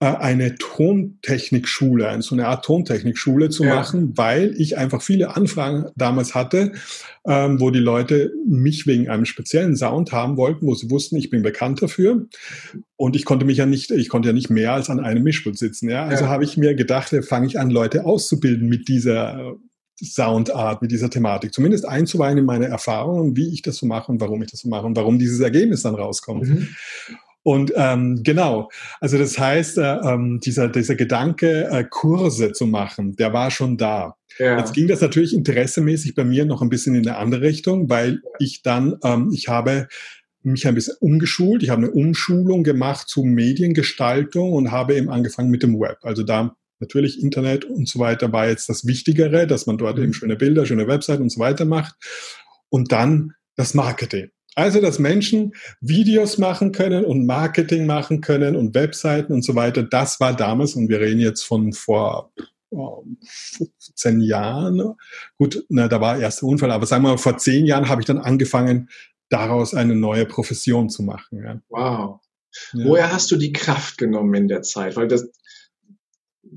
eine 0.02 0.56
Tontechnikschule, 0.56 2.20
so 2.22 2.34
eine 2.34 2.48
Art 2.48 2.64
Tontechnikschule 2.64 3.50
zu 3.50 3.64
ja. 3.64 3.76
machen, 3.76 4.16
weil 4.16 4.52
ich 4.58 4.76
einfach 4.76 5.00
viele 5.00 5.36
Anfragen 5.36 5.86
damals 5.94 6.34
hatte, 6.34 6.72
ähm, 7.24 7.60
wo 7.60 7.70
die 7.70 7.78
Leute 7.78 8.32
mich 8.48 8.86
wegen 8.86 9.08
einem 9.08 9.26
speziellen 9.26 9.76
Sound 9.76 10.10
haben 10.10 10.36
wollten, 10.36 10.66
wo 10.66 10.74
sie 10.74 10.90
wussten, 10.90 11.16
ich 11.16 11.30
bin 11.30 11.42
bekannt 11.42 11.82
dafür. 11.82 12.26
Und 12.96 13.14
ich 13.14 13.24
konnte 13.24 13.46
mich 13.46 13.58
ja 13.58 13.66
nicht, 13.66 13.92
ich 13.92 14.08
konnte 14.08 14.30
ja 14.30 14.32
nicht 14.32 14.50
mehr 14.50 14.72
als 14.72 14.90
an 14.90 14.98
einem 14.98 15.22
Mischpult 15.22 15.56
sitzen. 15.56 15.88
Ja? 15.88 16.04
Also 16.04 16.24
ja. 16.24 16.30
habe 16.30 16.42
ich 16.42 16.56
mir 16.56 16.74
gedacht, 16.74 17.14
fange 17.24 17.46
ich 17.46 17.60
an, 17.60 17.70
Leute 17.70 18.04
auszubilden 18.04 18.68
mit 18.68 18.88
dieser 18.88 19.38
äh, 19.38 19.54
Soundart, 20.04 20.82
mit 20.82 20.90
dieser 20.90 21.10
Thematik. 21.10 21.54
Zumindest 21.54 21.86
einzuweihen 21.86 22.38
in 22.38 22.44
meine 22.44 22.66
Erfahrungen, 22.66 23.36
wie 23.36 23.52
ich 23.52 23.62
das 23.62 23.76
so 23.76 23.86
mache 23.86 24.10
und 24.10 24.20
warum 24.20 24.42
ich 24.42 24.50
das 24.50 24.60
so 24.60 24.68
mache 24.68 24.86
und 24.86 24.96
warum 24.96 25.20
dieses 25.20 25.38
Ergebnis 25.38 25.82
dann 25.82 25.94
rauskommt. 25.94 26.48
Mhm. 26.48 26.68
Und 27.44 27.72
ähm, 27.76 28.22
genau, 28.22 28.70
also 29.00 29.18
das 29.18 29.38
heißt, 29.38 29.78
äh, 29.78 29.96
ähm, 29.96 30.40
dieser, 30.44 30.68
dieser 30.68 30.94
Gedanke, 30.94 31.68
äh, 31.70 31.84
Kurse 31.88 32.52
zu 32.52 32.66
machen, 32.66 33.16
der 33.16 33.32
war 33.32 33.50
schon 33.50 33.76
da. 33.76 34.14
Ja. 34.38 34.58
Jetzt 34.58 34.74
ging 34.74 34.86
das 34.86 35.00
natürlich 35.00 35.34
interessemäßig 35.34 36.14
bei 36.14 36.24
mir 36.24 36.44
noch 36.44 36.62
ein 36.62 36.68
bisschen 36.68 36.94
in 36.94 37.06
eine 37.06 37.18
andere 37.18 37.42
Richtung, 37.42 37.90
weil 37.90 38.22
ich 38.38 38.62
dann, 38.62 38.96
ähm, 39.02 39.30
ich 39.32 39.48
habe 39.48 39.88
mich 40.44 40.66
ein 40.66 40.74
bisschen 40.74 40.96
umgeschult, 41.00 41.62
ich 41.62 41.70
habe 41.70 41.82
eine 41.82 41.90
Umschulung 41.90 42.62
gemacht 42.62 43.08
zu 43.08 43.24
Mediengestaltung 43.24 44.52
und 44.52 44.70
habe 44.70 44.94
eben 44.94 45.10
angefangen 45.10 45.50
mit 45.50 45.62
dem 45.62 45.78
Web. 45.80 45.98
Also 46.02 46.22
da 46.22 46.56
natürlich 46.78 47.22
Internet 47.22 47.64
und 47.64 47.88
so 47.88 47.98
weiter 47.98 48.32
war 48.32 48.48
jetzt 48.48 48.68
das 48.68 48.86
Wichtigere, 48.86 49.46
dass 49.46 49.66
man 49.66 49.78
dort 49.78 49.96
mhm. 49.96 50.04
eben 50.04 50.14
schöne 50.14 50.36
Bilder, 50.36 50.66
schöne 50.66 50.86
Website 50.86 51.20
und 51.20 51.30
so 51.30 51.40
weiter 51.40 51.64
macht. 51.64 51.94
Und 52.68 52.92
dann 52.92 53.34
das 53.56 53.74
Marketing. 53.74 54.30
Also, 54.54 54.80
dass 54.80 54.98
Menschen 54.98 55.52
Videos 55.80 56.38
machen 56.38 56.72
können 56.72 57.04
und 57.04 57.26
Marketing 57.26 57.86
machen 57.86 58.20
können 58.20 58.54
und 58.56 58.74
Webseiten 58.74 59.32
und 59.32 59.42
so 59.42 59.54
weiter, 59.54 59.82
das 59.82 60.20
war 60.20 60.36
damals, 60.36 60.74
und 60.74 60.88
wir 60.88 61.00
reden 61.00 61.20
jetzt 61.20 61.42
von 61.42 61.72
vor 61.72 62.32
15 62.70 64.20
Jahren. 64.20 64.94
Gut, 65.38 65.64
na, 65.68 65.88
da 65.88 66.00
war 66.00 66.18
erst 66.18 66.42
der 66.42 66.48
Unfall, 66.48 66.70
aber 66.70 66.86
sagen 66.86 67.04
wir 67.04 67.10
mal, 67.10 67.18
vor 67.18 67.38
zehn 67.38 67.66
Jahren 67.66 67.88
habe 67.88 68.02
ich 68.02 68.06
dann 68.06 68.18
angefangen, 68.18 68.88
daraus 69.28 69.74
eine 69.74 69.94
neue 69.94 70.26
Profession 70.26 70.90
zu 70.90 71.02
machen. 71.02 71.42
Ja. 71.42 71.60
Wow. 71.68 72.20
Ja. 72.72 72.84
Woher 72.84 73.12
hast 73.12 73.30
du 73.30 73.36
die 73.36 73.52
Kraft 73.52 73.96
genommen 73.96 74.34
in 74.34 74.48
der 74.48 74.62
Zeit? 74.62 74.96
Weil 74.96 75.08
das, 75.08 75.30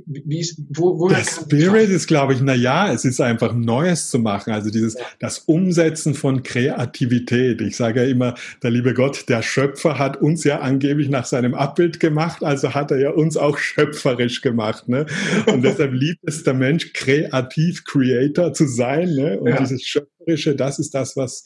wie 0.06 0.40
ist, 0.40 0.62
wo, 0.70 1.00
wo 1.00 1.10
der 1.10 1.24
Spirit 1.24 1.90
ist, 1.90 2.08
glaube 2.08 2.34
ich, 2.34 2.42
na 2.42 2.54
ja, 2.54 2.92
es 2.92 3.06
ist 3.06 3.22
einfach 3.22 3.54
Neues 3.54 4.10
zu 4.10 4.20
machen. 4.20 4.54
Also 4.54 4.70
dieses, 4.70 4.98
das 5.20 5.40
Umsetzen 5.40 6.14
von 6.14 6.44
Kreativität. 6.44 7.62
Ich 7.62 7.76
sage 7.76 8.04
ja 8.04 8.10
immer, 8.10 8.36
der 8.64 8.72
liebe 8.72 8.94
Gott, 8.94 9.30
der 9.30 9.42
Schöpfer 9.42 9.98
hat 9.98 10.22
uns 10.22 10.44
ja 10.44 10.60
angeblich 10.60 11.10
nach 11.10 11.26
seinem 11.26 11.54
Abbild 11.54 12.00
gemacht, 12.00 12.44
also 12.44 12.74
hat 12.74 12.92
er 12.92 13.00
ja 13.00 13.10
uns 13.12 13.38
auch 13.38 13.58
schöpferisch 13.58 14.42
gemacht. 14.42 14.88
Ne? 14.88 15.06
Und 15.48 15.62
deshalb 15.64 15.94
liebt 15.94 16.22
es 16.24 16.44
der 16.44 16.54
Mensch, 16.54 16.94
kreativ 16.94 17.84
Creator 17.86 18.54
zu 18.54 18.68
sein. 18.68 19.14
Ne? 19.14 19.40
Und 19.40 19.50
ja. 19.50 19.60
dieses 19.60 19.84
Schöpferische, 19.84 20.56
das 20.56 20.80
ist 20.80 20.94
das, 20.94 21.16
was 21.16 21.46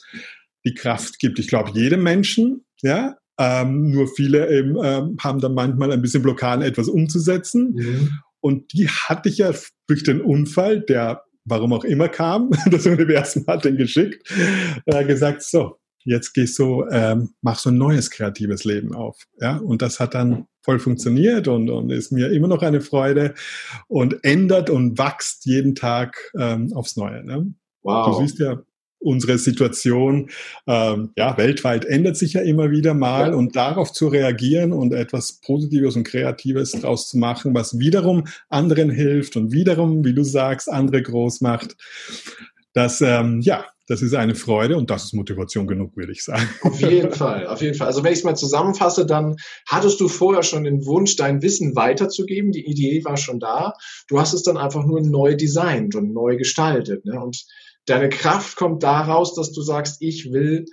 die 0.66 0.74
Kraft 0.74 1.20
gibt. 1.20 1.40
Ich 1.40 1.48
glaube, 1.48 1.72
jedem 1.74 2.04
Menschen, 2.04 2.66
ja, 2.82 3.16
ähm, 3.40 3.92
nur 3.92 4.08
viele 4.08 4.50
eben, 4.52 4.76
ähm, 4.84 5.18
haben 5.22 5.40
dann 5.40 5.54
manchmal 5.54 5.92
ein 5.94 6.02
bisschen 6.02 6.22
Blockaden, 6.22 6.64
etwas 6.64 6.90
umzusetzen. 6.90 7.74
Mhm. 7.74 8.10
Und 8.42 8.74
die 8.74 8.88
hatte 8.88 9.30
ich 9.30 9.40
ja 9.40 9.52
durch 9.88 10.04
den 10.04 10.22
Unfall, 10.22 10.82
der 10.82 11.24
warum 11.46 11.74
auch 11.74 11.84
immer 11.84 12.10
kam, 12.10 12.52
das 12.72 12.86
Universum 12.86 13.46
hat 13.48 13.66
den 13.66 13.78
geschickt, 13.78 14.32
äh, 14.86 15.04
gesagt, 15.06 15.42
so, 15.42 15.80
jetzt 16.04 16.34
gehst 16.34 16.58
du, 16.60 16.86
ähm, 16.92 17.34
mach 17.42 17.58
so 17.58 17.70
ein 17.70 17.78
neues 17.78 18.10
kreatives 18.10 18.64
Leben 18.64 18.94
auf. 18.94 19.24
Ja, 19.40 19.58
und 19.58 19.82
das 19.82 20.00
hat 20.00 20.14
dann 20.14 20.46
voll 20.62 20.80
funktioniert 20.80 21.48
und, 21.48 21.70
und 21.70 21.90
ist 21.90 22.12
mir 22.12 22.32
immer 22.32 22.48
noch 22.48 22.62
eine 22.62 22.82
Freude 22.82 23.34
und 23.88 24.24
ändert 24.24 24.70
und 24.70 24.98
wächst 24.98 25.46
jeden 25.46 25.76
Tag 25.76 26.32
ähm, 26.38 26.72
aufs 26.74 26.96
Neue. 26.96 27.24
Ne? 27.24 27.54
Wow. 27.82 28.08
Du 28.08 28.26
siehst 28.26 28.40
ja, 28.40 28.62
unsere 29.00 29.38
Situation 29.38 30.30
ähm, 30.68 31.12
ja 31.18 31.38
weltweit 31.38 31.86
ändert 31.86 32.18
sich 32.18 32.34
ja 32.34 32.42
immer 32.42 32.72
wieder 32.72 32.94
mal 32.94 33.30
ja. 33.30 33.36
und 33.36 33.56
darauf 33.56 33.92
zu 33.94 34.08
reagieren 34.08 34.74
und 34.74 34.94
etwas 34.94 35.40
Positives 35.42 35.96
und 35.96 36.04
Kreatives 36.04 36.72
daraus 36.72 37.10
zu 37.10 37.18
machen, 37.18 37.54
was 37.54 37.80
wiederum 37.80 38.28
anderen 38.50 38.90
hilft 38.90 39.36
und 39.38 39.52
wiederum, 39.52 40.04
wie 40.06 40.14
du 40.14 40.24
sagst, 40.24 40.70
andere 40.70 41.02
groß 41.02 41.42
macht. 41.42 41.78
Das 42.74 43.02
ähm, 43.02 43.42
ja, 43.42 43.66
das 43.90 44.04
ist 44.04 44.14
eine 44.14 44.36
Freude 44.36 44.78
und 44.78 44.92
das 44.92 45.06
ist 45.06 45.14
Motivation 45.14 45.66
genug, 45.66 45.98
würde 45.98 46.12
ich 46.12 46.24
sagen. 46.24 46.48
Auf 46.62 46.80
jeden 46.80 47.12
Fall, 47.12 47.48
auf 47.48 47.60
jeden 47.64 47.76
Fall. 47.76 47.88
Also 47.88 48.04
wenn 48.04 48.14
ich 48.14 48.20
es 48.20 48.24
mal 48.24 48.36
zusammenfasse, 48.36 49.08
dann 49.08 49.38
hattest 49.68 50.00
du 50.00 50.08
vorher 50.08 50.44
schon 50.44 50.64
den 50.64 50.86
Wunsch, 50.86 51.16
dein 51.16 51.42
Wissen 51.42 51.76
weiterzugeben. 51.76 52.52
Die 52.52 52.68
Idee 52.68 53.04
war 53.04 53.18
schon 53.18 53.40
da. 53.40 53.74
Du 54.08 54.20
hast 54.20 54.34
es 54.34 54.44
dann 54.44 54.58
einfach 54.58 54.86
nur 54.86 55.02
neu 55.02 55.36
designt 55.36 55.96
und 55.96 56.14
neu 56.14 56.38
gestaltet. 56.38 57.04
Ne? 57.06 57.20
Und 57.20 57.46
deine 57.86 58.10
Kraft 58.10 58.56
kommt 58.56 58.84
daraus, 58.84 59.36
dass 59.36 59.52
du 59.52 59.62
sagst, 59.62 60.02
ich 60.02 60.32
will 60.32 60.66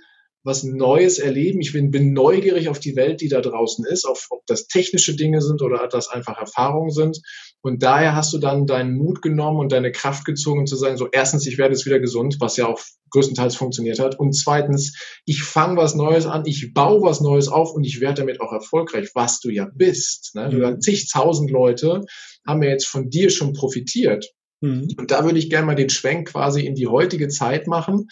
was 0.47 0.63
Neues 0.63 1.19
erleben. 1.19 1.59
Ich 1.59 1.73
bin, 1.73 1.91
bin 1.91 2.13
neugierig 2.13 2.69
auf 2.69 2.79
die 2.79 2.95
Welt, 2.95 3.19
die 3.21 3.27
da 3.27 3.41
draußen 3.41 3.85
ist, 3.85 4.05
auf, 4.05 4.27
ob 4.29 4.45
das 4.47 4.67
technische 4.67 5.15
Dinge 5.15 5.41
sind 5.41 5.61
oder 5.61 5.87
das 5.89 6.07
einfach 6.07 6.37
Erfahrungen 6.37 6.89
sind. 6.89 7.19
Und 7.61 7.83
daher 7.83 8.15
hast 8.15 8.31
du 8.33 8.37
dann 8.37 8.65
deinen 8.65 8.95
Mut 8.95 9.21
genommen 9.21 9.59
und 9.59 9.73
deine 9.73 9.91
Kraft 9.91 10.23
gezogen, 10.23 10.65
zu 10.65 10.77
sagen, 10.77 10.95
so 10.95 11.09
erstens, 11.11 11.45
ich 11.45 11.57
werde 11.57 11.73
jetzt 11.73 11.85
wieder 11.85 11.99
gesund, 11.99 12.37
was 12.39 12.55
ja 12.55 12.65
auch 12.67 12.79
größtenteils 13.09 13.57
funktioniert 13.57 13.99
hat. 13.99 14.17
Und 14.17 14.33
zweitens, 14.33 14.97
ich 15.25 15.43
fange 15.43 15.75
was 15.75 15.95
Neues 15.95 16.25
an, 16.25 16.43
ich 16.45 16.73
baue 16.73 17.01
was 17.01 17.19
Neues 17.19 17.49
auf 17.49 17.73
und 17.73 17.83
ich 17.83 17.99
werde 17.99 18.21
damit 18.21 18.39
auch 18.39 18.53
erfolgreich, 18.53 19.09
was 19.15 19.41
du 19.41 19.49
ja 19.49 19.67
bist. 19.75 20.31
Ne? 20.33 20.49
Mhm. 20.49 20.79
zigtausend 20.79 21.51
Leute 21.51 22.03
haben 22.47 22.63
ja 22.63 22.69
jetzt 22.69 22.87
von 22.87 23.09
dir 23.09 23.29
schon 23.29 23.51
profitiert. 23.51 24.25
Mhm. 24.61 24.89
Und 24.97 25.11
da 25.11 25.23
würde 25.23 25.39
ich 25.39 25.49
gerne 25.49 25.67
mal 25.67 25.75
den 25.75 25.89
Schwenk 25.89 26.29
quasi 26.29 26.65
in 26.65 26.75
die 26.75 26.87
heutige 26.87 27.27
Zeit 27.27 27.67
machen 27.67 28.07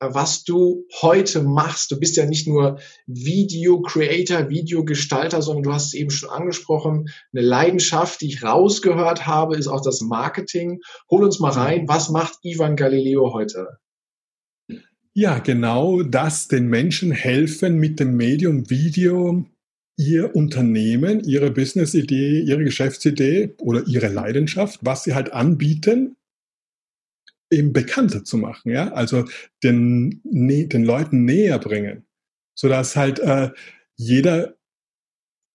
äh, 0.00 0.08
was 0.10 0.44
du 0.44 0.86
heute 1.02 1.42
machst. 1.42 1.90
Du 1.90 1.98
bist 1.98 2.16
ja 2.16 2.26
nicht 2.26 2.46
nur 2.46 2.78
Video 3.06 3.80
Creator, 3.82 4.48
Videogestalter, 4.48 5.42
sondern 5.42 5.62
du 5.64 5.72
hast 5.72 5.88
es 5.88 5.94
eben 5.94 6.10
schon 6.10 6.30
angesprochen. 6.30 7.08
Eine 7.32 7.46
Leidenschaft, 7.46 8.20
die 8.20 8.28
ich 8.28 8.42
rausgehört 8.42 9.26
habe, 9.26 9.56
ist 9.56 9.68
auch 9.68 9.82
das 9.82 10.00
Marketing. 10.00 10.80
Hol 11.10 11.24
uns 11.24 11.40
mal 11.40 11.52
rein. 11.52 11.88
Was 11.88 12.10
macht 12.10 12.38
Ivan 12.42 12.76
Galileo 12.76 13.32
heute? 13.32 13.78
Ja, 15.16 15.38
genau 15.38 16.02
das, 16.02 16.48
den 16.48 16.66
Menschen 16.66 17.12
helfen 17.12 17.76
mit 17.76 18.00
dem 18.00 18.16
Medium 18.16 18.68
Video 18.68 19.46
ihr 19.96 20.34
Unternehmen, 20.34 21.22
ihre 21.22 21.50
Business-Idee, 21.50 22.40
ihre 22.40 22.64
Geschäftsidee 22.64 23.54
oder 23.58 23.86
ihre 23.86 24.08
Leidenschaft, 24.08 24.80
was 24.82 25.04
sie 25.04 25.14
halt 25.14 25.32
anbieten, 25.32 26.16
eben 27.50 27.72
bekannter 27.72 28.24
zu 28.24 28.36
machen, 28.36 28.72
ja, 28.72 28.92
also 28.92 29.24
den, 29.62 30.20
den 30.24 30.84
Leuten 30.84 31.24
näher 31.24 31.58
bringen, 31.58 32.04
sodass 32.54 32.96
halt 32.96 33.20
äh, 33.20 33.50
jeder 33.96 34.56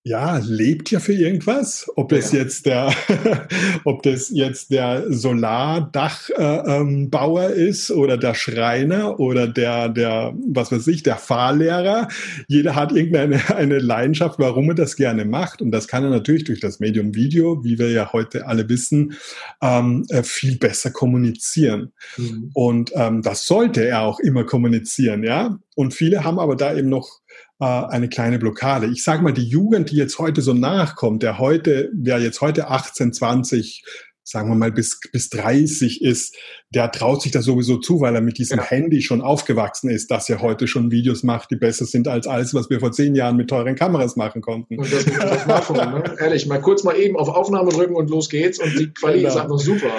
ja, 0.10 0.42
lebt 0.44 0.90
ja 0.90 1.00
für 1.00 1.14
irgendwas. 1.14 1.88
Ob 1.96 2.10
das 2.10 2.32
ja. 2.32 2.40
jetzt 2.40 2.66
der, 2.66 2.92
ob 3.84 4.02
das 4.02 4.32
jetzt 4.32 4.72
der 4.72 5.14
Solardachbauer 5.14 7.44
äh, 7.44 7.54
ähm, 7.54 7.70
ist 7.70 7.92
oder 7.92 8.18
der 8.18 8.34
Schreiner 8.34 9.20
oder 9.20 9.48
der, 9.48 9.88
der, 9.88 10.34
was 10.48 10.72
weiß 10.72 10.88
ich, 10.88 11.04
der 11.04 11.18
Fahrlehrer. 11.18 12.08
Jeder 12.48 12.76
hat 12.76 12.92
irgendeine 12.92 13.40
eine 13.56 13.78
Leidenschaft, 13.78 14.40
warum 14.40 14.70
er 14.70 14.76
das 14.76 14.96
gerne 14.96 15.26
macht. 15.26 15.62
Und 15.62 15.70
das 15.70 15.88
kann 15.88 16.04
er 16.04 16.10
natürlich 16.10 16.46
durch 16.46 16.60
das 16.60 16.80
Medium 16.80 17.14
Video, 17.14 17.64
wie 17.64 17.78
wir 17.78 17.92
ja 17.92 18.12
heute 18.12 18.48
alle 18.48 18.68
wissen, 18.68 19.14
ähm, 19.62 20.08
äh, 20.10 20.24
viel 20.24 20.58
besser 20.58 20.90
kommunizieren. 20.90 21.92
Mhm. 22.18 22.50
Und 22.56 22.92
ähm, 22.96 23.22
das 23.22 23.46
sollte 23.46 23.86
er 23.86 24.02
auch 24.02 24.20
immer 24.20 24.44
kommunizieren, 24.44 25.22
ja. 25.22 25.60
Und 25.76 25.94
viele 25.94 26.24
haben 26.24 26.40
aber 26.40 26.56
da 26.56 26.76
eben 26.76 26.90
noch 26.90 27.22
äh, 27.60 27.66
eine 27.66 28.10
kleine 28.10 28.40
Blockade. 28.40 28.88
Ich 28.88 29.04
sage 29.04 29.22
mal, 29.24 29.34
die 29.34 29.48
Jugend, 29.48 29.92
die 29.92 29.98
jetzt 29.98 30.20
heute 30.20 30.42
so 30.42 30.54
nachkommt, 30.54 31.24
der 31.24 31.40
heute, 31.40 31.90
der 31.94 32.20
jetzt 32.20 32.42
heute 32.42 32.70
18, 32.70 33.14
20, 33.14 33.84
sagen 34.24 34.50
wir 34.50 34.56
mal 34.56 34.72
bis, 34.72 35.00
bis 35.12 35.30
30 35.30 36.02
ist, 36.02 36.38
der 36.70 36.92
traut 36.92 37.22
sich 37.22 37.32
das 37.32 37.46
sowieso 37.46 37.78
zu, 37.78 38.00
weil 38.00 38.14
er 38.14 38.22
mit 38.22 38.38
diesem 38.38 38.60
ja. 38.60 38.64
Handy 38.64 39.02
schon 39.02 39.22
aufgewachsen 39.22 39.90
ist, 39.90 40.12
dass 40.12 40.30
er 40.30 40.42
heute 40.42 40.68
schon 40.68 40.92
Videos 40.92 41.24
macht, 41.24 41.50
die 41.50 41.56
besser 41.56 41.86
sind 41.86 42.08
als 42.08 42.28
alles, 42.28 42.54
was 42.54 42.70
wir 42.70 42.80
vor 42.80 42.92
zehn 42.92 43.16
Jahren 43.16 43.38
mit 43.38 43.50
teuren 43.50 43.76
Kameras 43.76 44.16
machen 44.16 44.42
konnten. 44.42 44.78
Und 44.78 44.94
das 44.94 45.06
mit 45.06 45.16
dem 45.16 45.40
Smartphone, 45.40 45.78
ne? 45.78 46.16
Ehrlich, 46.20 46.46
mal 46.46 46.62
kurz 46.62 46.84
mal 46.84 46.96
eben 46.96 47.18
auf 47.18 47.28
Aufnahme 47.28 47.72
drücken 47.72 47.96
und 47.96 48.10
los 48.10 48.30
geht's 48.30 48.60
und 48.60 48.78
die 48.78 48.94
Qualität 48.94 49.30
genau. 49.30 49.36
ist 49.36 49.42
einfach 49.42 49.60
super. 49.60 49.92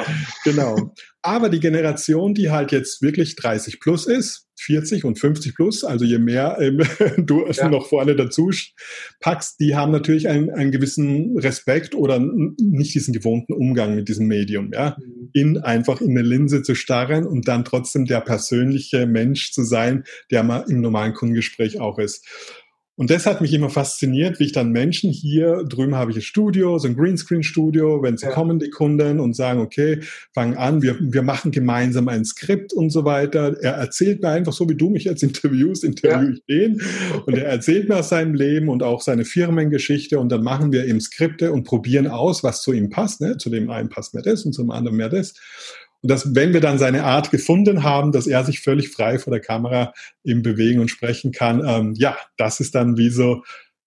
Genau. 0.44 0.94
Aber 1.22 1.48
die 1.48 1.60
Generation, 1.60 2.32
die 2.32 2.50
halt 2.50 2.72
jetzt 2.72 3.02
wirklich 3.02 3.36
30 3.36 3.80
plus 3.80 4.06
ist, 4.06 4.46
40 4.60 5.04
und 5.04 5.18
50 5.18 5.54
plus, 5.54 5.84
also 5.84 6.04
je 6.04 6.18
mehr 6.18 6.58
ähm, 6.60 6.82
du 7.18 7.46
ja. 7.46 7.68
noch 7.68 7.88
vorne 7.88 8.14
dazu 8.14 8.50
packst, 9.20 9.60
die 9.60 9.74
haben 9.74 9.92
natürlich 9.92 10.28
einen, 10.28 10.50
einen 10.50 10.70
gewissen 10.70 11.38
Respekt 11.38 11.94
oder 11.94 12.18
nicht 12.18 12.94
diesen 12.94 13.14
gewohnten 13.14 13.52
Umgang 13.52 13.94
mit 13.94 14.08
diesem 14.08 14.26
Medium, 14.26 14.70
ja, 14.72 14.96
mhm. 14.98 15.30
in 15.32 15.58
einfach 15.58 16.00
in 16.00 16.10
eine 16.10 16.22
Linse 16.22 16.62
zu 16.62 16.74
starren 16.74 17.26
und 17.26 17.48
dann 17.48 17.64
trotzdem 17.64 18.04
der 18.04 18.20
persönliche 18.20 19.06
Mensch 19.06 19.52
zu 19.52 19.62
sein, 19.64 20.04
der 20.30 20.42
man 20.42 20.68
im 20.68 20.80
normalen 20.80 21.14
Kundengespräch 21.14 21.80
auch 21.80 21.98
ist. 21.98 22.26
Und 22.96 23.10
das 23.10 23.24
hat 23.24 23.40
mich 23.40 23.54
immer 23.54 23.70
fasziniert, 23.70 24.40
wie 24.40 24.44
ich 24.44 24.52
dann 24.52 24.72
Menschen 24.72 25.10
hier 25.10 25.64
drüben 25.64 25.94
habe 25.94 26.10
ich 26.10 26.18
ein 26.18 26.22
Studio, 26.22 26.78
so 26.78 26.86
ein 26.86 26.96
Greenscreen-Studio, 26.96 28.02
wenn 28.02 28.18
sie 28.18 28.26
ja. 28.26 28.32
kommen, 28.32 28.58
die 28.58 28.68
Kunden 28.68 29.20
und 29.20 29.34
sagen, 29.34 29.60
okay, 29.60 30.00
fangen 30.34 30.54
an, 30.58 30.82
wir, 30.82 30.98
wir 31.00 31.22
machen 31.22 31.50
gemeinsam 31.50 32.08
ein 32.08 32.26
Skript 32.26 32.74
und 32.74 32.90
so 32.90 33.06
weiter. 33.06 33.56
Er 33.62 33.72
erzählt 33.72 34.20
mir 34.20 34.28
einfach 34.28 34.52
so, 34.52 34.68
wie 34.68 34.74
du 34.74 34.90
mich 34.90 35.04
jetzt 35.04 35.22
interviewst, 35.22 35.82
interview 35.82 36.28
ja. 36.28 36.32
ich 36.34 36.44
den. 36.44 36.82
Und 37.24 37.38
er 37.38 37.46
erzählt 37.46 37.88
mir 37.88 37.96
aus 37.96 38.10
seinem 38.10 38.34
Leben 38.34 38.68
und 38.68 38.82
auch 38.82 39.00
seine 39.00 39.24
Firmengeschichte 39.24 40.18
und 40.18 40.30
dann 40.30 40.42
machen 40.42 40.70
wir 40.70 40.84
eben 40.84 41.00
Skripte 41.00 41.52
und 41.52 41.64
probieren 41.64 42.06
aus, 42.06 42.44
was 42.44 42.60
zu 42.60 42.72
ihm 42.72 42.90
passt. 42.90 43.22
Ne? 43.22 43.38
Zu 43.38 43.48
dem 43.48 43.70
einen 43.70 43.88
passt 43.88 44.12
mehr 44.12 44.22
das 44.22 44.44
und 44.44 44.52
zum 44.52 44.70
anderen 44.70 44.98
mehr 44.98 45.08
das. 45.08 45.34
Und 46.02 46.10
dass, 46.10 46.34
wenn 46.34 46.52
wir 46.52 46.60
dann 46.60 46.78
seine 46.78 47.04
Art 47.04 47.30
gefunden 47.30 47.82
haben, 47.82 48.12
dass 48.12 48.26
er 48.26 48.44
sich 48.44 48.60
völlig 48.60 48.90
frei 48.90 49.18
vor 49.18 49.32
der 49.32 49.40
Kamera 49.40 49.92
eben 50.24 50.42
bewegen 50.42 50.80
und 50.80 50.90
sprechen 50.90 51.32
kann, 51.32 51.62
ähm, 51.66 51.94
ja, 51.96 52.16
das 52.36 52.60
ist 52.60 52.74
dann 52.74 52.96
wie 52.96 53.10
so, 53.10 53.42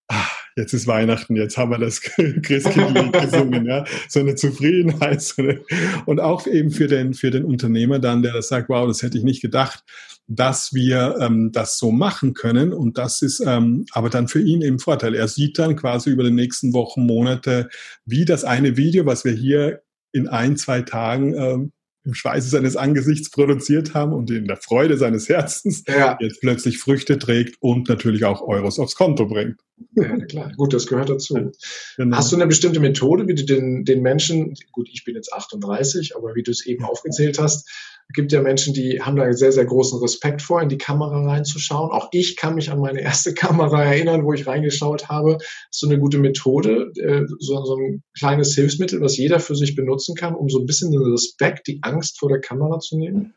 ah, 0.10 0.28
jetzt 0.56 0.74
ist 0.74 0.86
Weihnachten, 0.88 1.36
jetzt 1.36 1.58
haben 1.58 1.72
wir 1.72 1.80
das 1.80 2.02
Christkindlied 2.42 3.14
gesungen, 3.14 3.66
ja, 3.66 3.86
so 4.08 4.20
eine 4.20 4.36
Zufriedenheit, 4.36 5.22
so 5.22 5.42
eine, 5.42 5.62
und 6.06 6.20
auch 6.20 6.46
eben 6.46 6.72
für 6.72 6.88
den, 6.88 7.14
für 7.14 7.32
den 7.32 7.46
Unternehmer 7.46 8.00
dann, 8.00 8.22
der 8.22 8.34
das 8.34 8.48
sagt, 8.48 8.70
wow, 8.70 8.88
das 8.88 9.02
hätte 9.02 9.18
ich 9.18 9.24
nicht 9.24 9.42
gedacht, 9.42 9.84
dass 10.28 10.74
wir 10.74 11.18
ähm, 11.20 11.52
das 11.52 11.78
so 11.78 11.92
machen 11.92 12.34
können 12.34 12.72
und 12.74 12.98
das 12.98 13.22
ist 13.22 13.42
ähm, 13.46 13.86
aber 13.92 14.10
dann 14.10 14.28
für 14.28 14.42
ihn 14.42 14.62
eben 14.62 14.80
Vorteil. 14.80 15.16
Er 15.16 15.28
sieht 15.28 15.60
dann 15.60 15.76
quasi 15.76 16.12
über 16.12 16.24
die 16.24 16.32
nächsten 16.32 16.74
Wochen, 16.74 17.06
Monate, 17.06 17.70
wie 18.06 18.26
das 18.26 18.44
eine 18.44 18.78
Video, 18.78 19.06
was 19.06 19.26
wir 19.26 19.34
hier 19.34 19.82
in 20.14 20.28
ein, 20.28 20.56
zwei 20.56 20.82
Tagen 20.82 21.34
ähm, 21.34 21.72
im 22.06 22.14
Schweiße 22.14 22.50
seines 22.50 22.76
Angesichts 22.76 23.30
produziert 23.30 23.94
haben 23.94 24.14
und 24.14 24.30
in 24.30 24.46
der 24.46 24.58
Freude 24.58 24.98
seines 24.98 25.30
Herzens 25.30 25.84
ja. 25.88 26.18
jetzt 26.20 26.42
plötzlich 26.42 26.78
Früchte 26.80 27.18
trägt 27.18 27.56
und 27.62 27.88
natürlich 27.88 28.26
auch 28.26 28.42
Euros 28.42 28.80
aufs 28.80 28.96
Konto 28.96 29.26
bringt. 29.26 29.60
Ja, 29.96 30.18
klar. 30.26 30.52
Gut, 30.58 30.74
das 30.74 30.88
gehört 30.88 31.10
dazu. 31.10 31.52
Genau. 31.98 32.18
Hast 32.18 32.32
du 32.32 32.36
eine 32.36 32.48
bestimmte 32.48 32.80
Methode, 32.80 33.28
wie 33.28 33.36
du 33.36 33.46
den, 33.46 33.86
den 33.86 34.02
Menschen, 34.02 34.56
gut, 34.72 34.90
ich 34.92 35.04
bin 35.04 35.16
jetzt 35.16 35.34
38, 35.34 36.16
aber 36.16 36.36
wie 36.36 36.44
du 36.44 36.52
es 36.52 36.66
eben 36.66 36.84
aufgezählt 36.84 37.40
hast, 37.40 37.70
gibt 38.14 38.32
ja 38.32 38.42
Menschen, 38.42 38.74
die 38.74 39.02
haben 39.02 39.16
da 39.16 39.32
sehr, 39.34 39.52
sehr 39.52 39.66
großen 39.66 40.00
Respekt 40.00 40.42
vor, 40.42 40.62
in 40.62 40.70
die 40.70 40.78
Kamera 40.78 41.26
reinzuschauen. 41.26 41.92
Auch 41.92 42.10
ich 42.12 42.36
kann 42.36 42.56
mich 42.56 42.72
an 42.72 42.80
meine 42.80 43.02
erste 43.02 43.34
Kamera 43.34 43.84
erinnern, 43.84 44.26
wo 44.26 44.34
ich 44.34 44.46
reingeschaut 44.46 45.10
habe. 45.10 45.38
So 45.72 45.88
eine 45.88 46.00
gute 46.00 46.20
Methode, 46.20 46.92
äh, 47.00 47.26
so, 47.40 47.64
so 47.66 47.76
ein 47.76 48.04
kleines 48.18 48.54
Hilfsmittel, 48.56 49.02
was 49.02 49.18
jeder 49.18 49.40
für 49.40 49.56
sich 49.56 49.76
benutzen 49.76 50.16
kann, 50.16 50.36
um 50.36 50.50
so 50.50 50.60
ein 50.60 50.66
bisschen 50.66 50.92
den 50.92 51.02
Respekt, 51.02 51.68
die 51.68 51.80
Angst 51.82 52.20
vor 52.20 52.30
der 52.30 52.40
Kamera 52.40 52.80
zu 52.80 52.98
nehmen? 52.98 53.34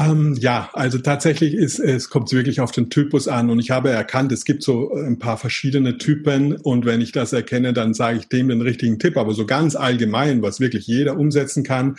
Ähm, 0.00 0.36
ja, 0.40 0.70
also 0.72 0.98
tatsächlich 0.98 1.54
ist 1.54 1.78
es 1.78 2.08
kommt 2.08 2.32
wirklich 2.32 2.60
auf 2.60 2.72
den 2.72 2.90
Typus 2.90 3.28
an 3.28 3.50
und 3.50 3.58
ich 3.58 3.70
habe 3.70 3.90
erkannt, 3.90 4.32
es 4.32 4.44
gibt 4.44 4.62
so 4.62 4.94
ein 4.94 5.18
paar 5.18 5.36
verschiedene 5.36 5.98
Typen 5.98 6.56
und 6.56 6.86
wenn 6.86 7.00
ich 7.00 7.12
das 7.12 7.32
erkenne, 7.32 7.72
dann 7.72 7.92
sage 7.92 8.18
ich 8.18 8.28
dem 8.28 8.48
den 8.48 8.62
richtigen 8.62 8.98
Tipp. 8.98 9.16
Aber 9.16 9.34
so 9.34 9.46
ganz 9.46 9.76
allgemein, 9.76 10.42
was 10.42 10.60
wirklich 10.60 10.86
jeder 10.86 11.18
umsetzen 11.18 11.64
kann, 11.64 11.96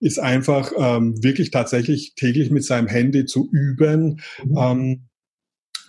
ist 0.00 0.18
einfach 0.18 0.72
ähm, 0.76 1.22
wirklich 1.22 1.50
tatsächlich 1.50 2.14
täglich 2.14 2.50
mit 2.50 2.64
seinem 2.64 2.88
Handy 2.88 3.24
zu 3.24 3.48
üben. 3.52 4.20
Mhm. 4.44 4.56
Ähm, 4.56 5.08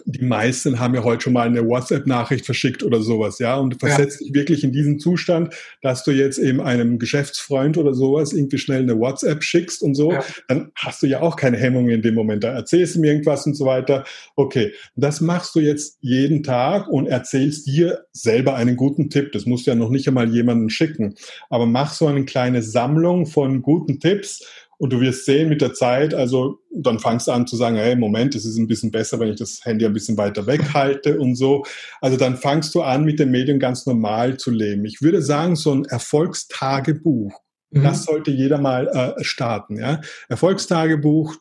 die 0.06 0.24
meisten 0.24 0.80
haben 0.80 0.96
ja 0.96 1.04
heute 1.04 1.24
schon 1.24 1.34
mal 1.34 1.48
eine 1.48 1.68
WhatsApp-Nachricht 1.68 2.46
verschickt 2.46 2.84
oder 2.84 3.02
sowas, 3.02 3.40
ja, 3.40 3.56
und 3.56 3.80
versetzt 3.80 4.22
ja. 4.22 4.28
dich 4.28 4.36
wirklich 4.36 4.64
in 4.64 4.72
diesen 4.72 5.00
Zustand, 5.00 5.54
dass 5.82 6.04
du 6.04 6.12
jetzt 6.12 6.38
eben 6.38 6.62
einem 6.62 7.00
Geschäftsfreund 7.00 7.78
oder 7.78 7.94
sowas 7.94 8.34
irgendwie 8.34 8.58
schnell 8.58 8.82
eine 8.82 9.00
WhatsApp 9.00 9.44
schickst 9.44 9.82
und 9.82 9.96
so, 9.96 10.12
ja. 10.12 10.24
dann 10.48 10.72
hast 10.76 11.04
du 11.04 11.08
ja 11.08 11.22
auch 11.22 11.36
keine 11.36 11.58
Hemmung 11.58 11.90
in 11.90 12.02
dem 12.02 12.16
Moment. 12.16 12.44
Da 12.44 12.54
erzählst 12.54 12.96
du 12.96 13.00
mir 13.00 13.12
irgendwas 13.12 13.46
und 13.46 13.56
so 13.56 13.66
weiter. 13.66 14.04
Okay, 14.36 14.74
das 14.96 15.22
machst 15.22 15.56
du 15.56 15.60
jetzt 15.60 15.98
jeden 16.02 16.44
Tag 16.44 16.88
und 16.88 17.08
erzählst 17.08 17.68
dir 17.68 18.06
selber 18.12 18.56
einen 18.56 18.76
guten 18.76 19.10
Tipp. 19.10 19.32
Das 19.32 19.46
musst 19.46 19.68
du 19.68 19.72
ja 19.72 19.76
noch 19.76 19.90
nicht 19.90 20.08
einmal 20.08 20.30
jemanden 20.30 20.70
schicken, 20.70 21.16
aber 21.50 21.66
mach 21.66 21.94
so 21.94 22.08
eine 22.08 22.26
kleine 22.26 22.62
Sammlung 22.62 23.26
von 23.26 23.62
guten 23.62 24.00
Tipps 24.00 24.44
und 24.84 24.92
du 24.92 25.00
wirst 25.00 25.24
sehen 25.24 25.48
mit 25.48 25.62
der 25.62 25.74
Zeit, 25.74 26.14
also 26.14 26.60
dann 26.70 27.00
fangst 27.00 27.30
du 27.30 27.32
an 27.32 27.48
zu 27.48 27.56
sagen, 27.56 27.78
hey, 27.78 27.96
Moment, 27.96 28.36
es 28.36 28.44
ist 28.44 28.58
ein 28.58 28.68
bisschen 28.68 28.92
besser, 28.92 29.18
wenn 29.18 29.30
ich 29.30 29.40
das 29.40 29.64
Handy 29.64 29.86
ein 29.86 29.94
bisschen 29.94 30.18
weiter 30.18 30.46
weghalte 30.46 31.22
und 31.22 31.36
so. 31.36 31.64
Also 32.02 32.18
dann 32.18 32.36
fangst 32.36 32.76
du 32.76 32.82
an, 32.82 33.06
mit 33.06 33.18
den 33.18 33.32
Medien 33.32 33.60
ganz 33.60 33.86
normal 33.86 34.36
zu 34.36 34.52
leben. 34.52 34.84
Ich 34.84 35.02
würde 35.02 35.22
sagen, 35.22 35.56
so 35.56 35.74
ein 35.74 35.86
Erfolgstagebuch, 35.86 37.32
mhm. 37.72 37.84
das 37.84 38.04
sollte 38.04 38.32
jeder 38.32 38.58
mal 38.58 38.90
äh, 38.90 39.24
starten. 39.24 39.78
Ja? 39.78 40.02
Erfolgstagebuch, 40.28 41.34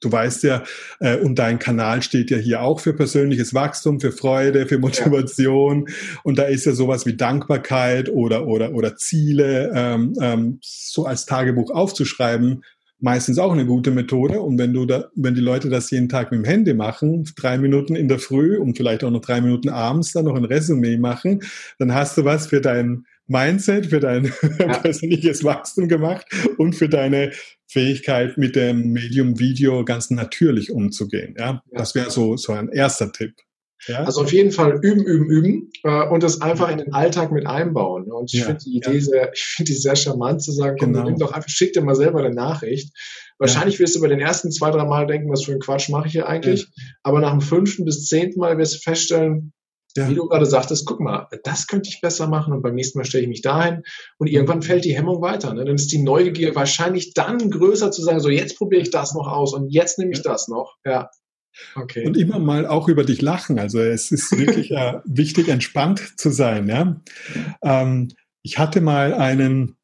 Du 0.00 0.12
weißt 0.12 0.42
ja, 0.42 0.62
äh, 1.00 1.16
und 1.16 1.38
dein 1.38 1.58
Kanal 1.58 2.02
steht 2.02 2.30
ja 2.30 2.36
hier 2.36 2.62
auch 2.62 2.80
für 2.80 2.92
persönliches 2.92 3.54
Wachstum, 3.54 4.00
für 4.00 4.12
Freude, 4.12 4.66
für 4.66 4.78
Motivation. 4.78 5.86
Ja. 5.86 5.94
Und 6.22 6.38
da 6.38 6.44
ist 6.44 6.66
ja 6.66 6.72
sowas 6.72 7.06
wie 7.06 7.16
Dankbarkeit 7.16 8.08
oder, 8.10 8.46
oder, 8.46 8.72
oder 8.72 8.96
Ziele 8.96 9.72
ähm, 9.74 10.14
ähm, 10.20 10.58
so 10.62 11.06
als 11.06 11.26
Tagebuch 11.26 11.70
aufzuschreiben, 11.70 12.62
meistens 13.00 13.38
auch 13.38 13.52
eine 13.52 13.66
gute 13.66 13.90
Methode. 13.90 14.40
Und 14.40 14.58
wenn 14.58 14.72
du 14.72 14.86
da, 14.86 15.06
wenn 15.14 15.34
die 15.34 15.40
Leute 15.40 15.68
das 15.68 15.90
jeden 15.90 16.08
Tag 16.08 16.30
mit 16.30 16.40
dem 16.40 16.44
Handy 16.44 16.74
machen, 16.74 17.24
drei 17.36 17.58
Minuten 17.58 17.96
in 17.96 18.08
der 18.08 18.18
Früh 18.18 18.58
und 18.58 18.76
vielleicht 18.76 19.04
auch 19.04 19.10
noch 19.10 19.20
drei 19.20 19.40
Minuten 19.40 19.68
abends 19.68 20.12
dann 20.12 20.26
noch 20.26 20.36
ein 20.36 20.44
Resümee 20.44 20.96
machen, 20.96 21.40
dann 21.78 21.94
hast 21.94 22.18
du 22.18 22.24
was 22.24 22.48
für 22.48 22.60
dein 22.60 23.04
Mindset, 23.26 23.86
für 23.86 24.00
dein 24.00 24.32
ja. 24.58 24.78
persönliches 24.78 25.44
Wachstum 25.44 25.88
gemacht 25.88 26.26
und 26.58 26.74
für 26.74 26.88
deine 26.88 27.32
Fähigkeit, 27.66 28.38
mit 28.38 28.56
dem 28.56 28.92
Medium 28.92 29.38
Video 29.38 29.84
ganz 29.84 30.10
natürlich 30.10 30.70
umzugehen. 30.70 31.34
Ja, 31.38 31.46
ja. 31.46 31.62
das 31.78 31.94
wäre 31.94 32.10
so, 32.10 32.36
so 32.36 32.52
ein 32.52 32.68
erster 32.68 33.12
Tipp. 33.12 33.34
Ja? 33.86 34.04
Also 34.04 34.22
auf 34.22 34.32
jeden 34.32 34.50
Fall 34.50 34.78
üben, 34.82 35.04
üben, 35.04 35.26
üben 35.26 35.70
äh, 35.84 36.08
und 36.08 36.22
das 36.22 36.40
einfach 36.40 36.70
in 36.70 36.78
den 36.78 36.92
Alltag 36.92 37.30
mit 37.30 37.46
einbauen. 37.46 38.10
Und 38.10 38.32
ich 38.32 38.40
ja, 38.40 38.46
finde 38.46 38.64
die 38.64 38.76
Idee 38.76 38.94
ja. 38.94 39.00
sehr, 39.00 39.32
ich 39.34 39.42
finde 39.42 39.72
die 39.72 39.78
sehr 39.78 39.96
charmant 39.96 40.42
zu 40.42 40.52
sagen, 40.52 40.76
komm, 40.78 40.92
genau. 40.92 41.04
nimm 41.04 41.18
doch 41.18 41.32
einfach, 41.32 41.48
schick 41.48 41.72
dir 41.72 41.82
mal 41.82 41.94
selber 41.94 42.20
eine 42.20 42.34
Nachricht. 42.34 42.92
Wahrscheinlich 43.38 43.78
wirst 43.78 43.94
du 43.94 44.00
bei 44.00 44.08
den 44.08 44.20
ersten 44.20 44.50
zwei, 44.50 44.70
drei 44.70 44.84
Mal 44.84 45.06
denken, 45.06 45.30
was 45.30 45.44
für 45.44 45.52
ein 45.52 45.60
Quatsch 45.60 45.90
mache 45.90 46.06
ich 46.06 46.12
hier 46.12 46.26
eigentlich. 46.26 46.68
Aber 47.02 47.20
nach 47.20 47.32
dem 47.32 47.42
fünften 47.42 47.84
bis 47.84 48.06
zehnten 48.06 48.40
Mal 48.40 48.56
wirst 48.56 48.76
du 48.76 48.78
feststellen, 48.78 49.52
ja. 49.96 50.08
Wie 50.08 50.14
du 50.14 50.26
gerade 50.26 50.46
sagtest, 50.46 50.86
guck 50.86 51.00
mal, 51.00 51.28
das 51.44 51.66
könnte 51.66 51.88
ich 51.88 52.00
besser 52.00 52.28
machen 52.28 52.52
und 52.52 52.62
beim 52.62 52.74
nächsten 52.74 52.98
Mal 52.98 53.04
stelle 53.04 53.24
ich 53.24 53.28
mich 53.28 53.42
dahin 53.42 53.82
und 54.18 54.28
irgendwann 54.28 54.62
fällt 54.62 54.84
die 54.84 54.96
Hemmung 54.96 55.22
weiter. 55.22 55.54
Ne? 55.54 55.64
Dann 55.64 55.74
ist 55.74 55.92
die 55.92 56.02
Neugier 56.02 56.54
wahrscheinlich 56.54 57.14
dann 57.14 57.50
größer 57.50 57.90
zu 57.90 58.02
sagen, 58.02 58.20
so 58.20 58.28
jetzt 58.28 58.58
probiere 58.58 58.82
ich 58.82 58.90
das 58.90 59.14
noch 59.14 59.26
aus 59.26 59.54
und 59.54 59.70
jetzt 59.70 59.98
nehme 59.98 60.12
ich 60.12 60.22
das 60.22 60.48
noch. 60.48 60.76
Ja. 60.84 61.10
Okay. 61.74 62.06
Und 62.06 62.16
immer 62.16 62.38
mal 62.38 62.66
auch 62.66 62.88
über 62.88 63.04
dich 63.04 63.22
lachen. 63.22 63.58
Also 63.58 63.80
es 63.80 64.12
ist 64.12 64.36
wirklich 64.36 64.70
äh, 64.72 65.00
wichtig, 65.04 65.48
entspannt 65.48 66.18
zu 66.18 66.30
sein. 66.30 66.68
Ja? 66.68 67.00
Ähm, 67.62 68.08
ich 68.42 68.58
hatte 68.58 68.80
mal 68.80 69.14
einen 69.14 69.76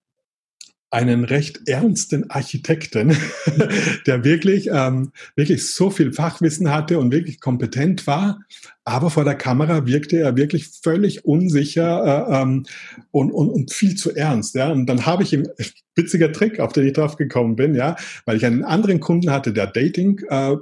einen 0.93 1.25
recht 1.25 1.69
ernsten 1.69 2.31
Architekten, 2.31 3.17
der 4.07 4.25
wirklich, 4.25 4.69
ähm, 4.71 5.13
wirklich 5.35 5.73
so 5.73 5.89
viel 5.89 6.13
Fachwissen 6.13 6.71
hatte 6.71 6.99
und 6.99 7.11
wirklich 7.11 7.41
kompetent 7.41 8.07
war. 8.07 8.41
Aber 8.85 9.09
vor 9.09 9.25
der 9.25 9.35
Kamera 9.35 9.87
wirkte 9.87 10.19
er 10.19 10.37
wirklich 10.37 10.69
völlig 10.83 11.25
unsicher 11.25 12.29
äh, 12.29 12.43
ähm, 12.43 12.67
und, 13.11 13.33
und, 13.33 13.49
und 13.49 13.73
viel 13.73 13.95
zu 13.95 14.15
ernst. 14.15 14.55
Ja? 14.55 14.71
Und 14.71 14.85
dann 14.85 15.07
habe 15.07 15.23
ich 15.23 15.33
ihm, 15.33 15.49
witziger 15.95 16.31
Trick, 16.31 16.61
auf 16.61 16.75
den 16.75 16.87
ich 16.87 16.93
drauf 16.93 17.17
gekommen 17.17 17.57
bin, 17.57 17.75
ja, 17.75 17.97
weil 18.27 18.37
ich 18.37 18.45
einen 18.45 18.65
anderen 18.65 19.01
Kunden 19.01 19.31
hatte, 19.31 19.55
der 19.55 19.69
Dating 19.69 20.21
äh, 20.29 20.57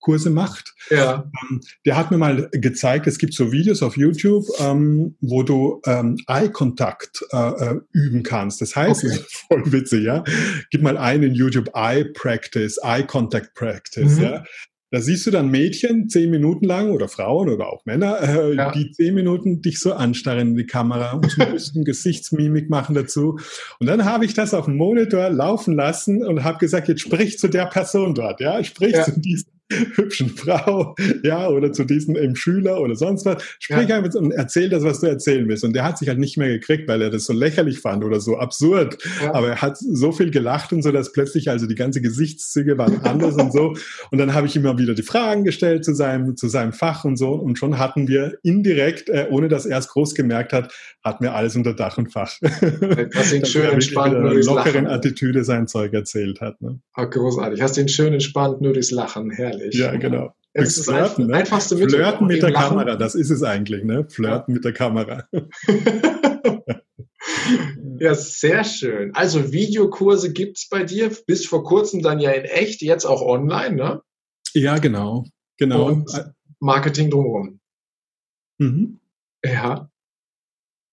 Kurse 0.00 0.30
macht. 0.30 0.74
Ja. 0.90 1.30
Ähm, 1.50 1.60
der 1.84 1.96
hat 1.96 2.10
mir 2.10 2.18
mal 2.18 2.48
gezeigt, 2.52 3.06
es 3.06 3.18
gibt 3.18 3.34
so 3.34 3.52
Videos 3.52 3.82
auf 3.82 3.96
YouTube, 3.96 4.44
ähm, 4.60 5.16
wo 5.20 5.42
du 5.42 5.80
ähm, 5.86 6.16
Eye-Kontakt 6.26 7.24
äh, 7.32 7.36
äh, 7.36 7.80
üben 7.92 8.22
kannst. 8.22 8.60
Das 8.60 8.76
heißt, 8.76 9.04
okay. 9.04 9.18
voll 9.48 9.72
witzig, 9.72 10.04
ja. 10.04 10.24
Gib 10.70 10.82
mal 10.82 10.96
ein 10.96 11.22
in 11.22 11.34
YouTube 11.34 11.70
Eye 11.74 12.04
Practice, 12.04 12.78
Eye 12.82 13.04
Contact 13.04 13.54
Practice, 13.54 14.16
mhm. 14.16 14.22
ja. 14.22 14.44
Da 14.90 15.02
siehst 15.02 15.26
du 15.26 15.30
dann 15.30 15.50
Mädchen 15.50 16.08
zehn 16.08 16.30
Minuten 16.30 16.64
lang 16.64 16.92
oder 16.92 17.08
Frauen 17.08 17.50
oder 17.50 17.70
auch 17.70 17.84
Männer, 17.84 18.22
äh, 18.22 18.54
ja. 18.54 18.72
die 18.72 18.90
zehn 18.90 19.14
Minuten 19.14 19.60
dich 19.60 19.80
so 19.80 19.92
anstarren 19.92 20.48
in 20.48 20.56
die 20.56 20.64
Kamera 20.66 21.12
und 21.12 21.30
so 21.30 21.42
ein 21.42 21.52
bisschen 21.52 21.84
Gesichtsmimik 21.84 22.70
machen 22.70 22.94
dazu. 22.94 23.38
Und 23.80 23.86
dann 23.86 24.06
habe 24.06 24.24
ich 24.24 24.32
das 24.32 24.54
auf 24.54 24.64
dem 24.64 24.78
Monitor 24.78 25.28
laufen 25.28 25.74
lassen 25.74 26.24
und 26.24 26.42
habe 26.42 26.58
gesagt, 26.58 26.88
jetzt 26.88 27.02
sprich 27.02 27.38
zu 27.38 27.48
der 27.48 27.66
Person 27.66 28.14
dort, 28.14 28.40
ja, 28.40 28.64
sprich 28.64 28.94
ja. 28.94 29.04
zu 29.04 29.20
diesem 29.20 29.57
hübschen 29.94 30.30
Frau, 30.30 30.94
ja, 31.22 31.48
oder 31.48 31.72
zu 31.72 31.84
diesem 31.84 32.16
eben 32.16 32.36
Schüler 32.36 32.80
oder 32.80 32.96
sonst 32.96 33.26
was. 33.26 33.42
Sprich 33.58 33.88
ja. 33.88 33.96
einfach 33.96 34.18
und 34.18 34.32
erzähl 34.32 34.68
das, 34.68 34.82
was 34.82 35.00
du 35.00 35.06
erzählen 35.06 35.46
willst. 35.48 35.64
Und 35.64 35.74
der 35.74 35.84
hat 35.84 35.98
sich 35.98 36.08
halt 36.08 36.18
nicht 36.18 36.38
mehr 36.38 36.48
gekriegt, 36.48 36.88
weil 36.88 37.02
er 37.02 37.10
das 37.10 37.24
so 37.24 37.32
lächerlich 37.32 37.80
fand 37.80 38.04
oder 38.04 38.20
so 38.20 38.38
absurd. 38.38 38.98
Ja. 39.22 39.34
Aber 39.34 39.48
er 39.48 39.62
hat 39.62 39.76
so 39.76 40.12
viel 40.12 40.30
gelacht 40.30 40.72
und 40.72 40.82
so, 40.82 40.90
dass 40.90 41.12
plötzlich 41.12 41.50
also 41.50 41.66
die 41.66 41.74
ganze 41.74 42.00
Gesichtszüge 42.00 42.78
waren 42.78 43.00
anders 43.02 43.34
und 43.34 43.52
so. 43.52 43.74
Und 44.10 44.18
dann 44.18 44.32
habe 44.32 44.46
ich 44.46 44.56
immer 44.56 44.78
wieder 44.78 44.94
die 44.94 45.02
Fragen 45.02 45.44
gestellt 45.44 45.84
zu 45.84 45.94
seinem, 45.94 46.36
zu 46.36 46.48
seinem 46.48 46.72
Fach 46.72 47.04
und 47.04 47.16
so. 47.16 47.32
Und 47.32 47.58
schon 47.58 47.78
hatten 47.78 48.08
wir 48.08 48.38
indirekt, 48.42 49.10
äh, 49.10 49.26
ohne 49.30 49.48
dass 49.48 49.66
er 49.66 49.78
es 49.78 49.88
groß 49.88 50.14
gemerkt 50.14 50.52
hat, 50.52 50.72
hatten 51.04 51.24
wir 51.24 51.34
alles 51.34 51.56
unter 51.56 51.74
Dach 51.74 51.98
und 51.98 52.10
Fach. 52.12 52.32
Hast 53.14 53.32
ihn 53.32 53.44
schön 53.44 53.70
entspannt 53.70 54.18
nur 54.18 54.30
durchs 54.30 54.46
lockeren 54.46 54.84
Lachen. 54.84 54.86
Attitüde 54.86 55.44
sein 55.44 55.66
Zeug 55.66 55.92
erzählt 55.92 56.40
hat. 56.40 56.60
Ne? 56.62 56.80
Oh, 56.96 57.06
großartig. 57.06 57.60
Hast 57.60 57.76
ihn 57.76 57.88
schön 57.88 58.14
entspannt 58.14 58.60
nur 58.60 58.72
durchs 58.72 58.90
Lachen. 58.90 59.30
Herrlich 59.30 59.57
herrlich. 59.58 59.74
Ja, 59.74 59.96
genau. 59.96 60.34
Es 60.52 60.76
ist 60.76 60.88
Flirten, 60.88 61.26
ne? 61.26 61.36
einfachste 61.36 61.76
Mittel. 61.76 61.98
Flirten 61.98 62.26
mit 62.26 62.42
der 62.42 62.50
Lachen. 62.50 62.78
Kamera, 62.78 62.96
das 62.96 63.14
ist 63.14 63.30
es 63.30 63.42
eigentlich, 63.42 63.84
ne? 63.84 64.06
Flirten 64.08 64.52
ja. 64.52 64.54
mit 64.54 64.64
der 64.64 64.72
Kamera. 64.72 65.28
ja, 68.00 68.14
sehr 68.14 68.64
schön. 68.64 69.14
Also 69.14 69.52
Videokurse 69.52 70.32
gibt 70.32 70.58
es 70.58 70.68
bei 70.68 70.84
dir, 70.84 71.10
bis 71.26 71.46
vor 71.46 71.62
kurzem 71.64 72.02
dann 72.02 72.18
ja 72.18 72.32
in 72.32 72.44
echt, 72.44 72.82
jetzt 72.82 73.04
auch 73.04 73.22
online, 73.22 73.76
ne? 73.76 74.02
Ja, 74.54 74.78
genau. 74.78 75.26
Genau. 75.58 75.86
Und 75.88 76.10
Marketing 76.60 77.10
drumherum. 77.10 77.60
Mhm. 78.58 78.98
Ja. 79.44 79.90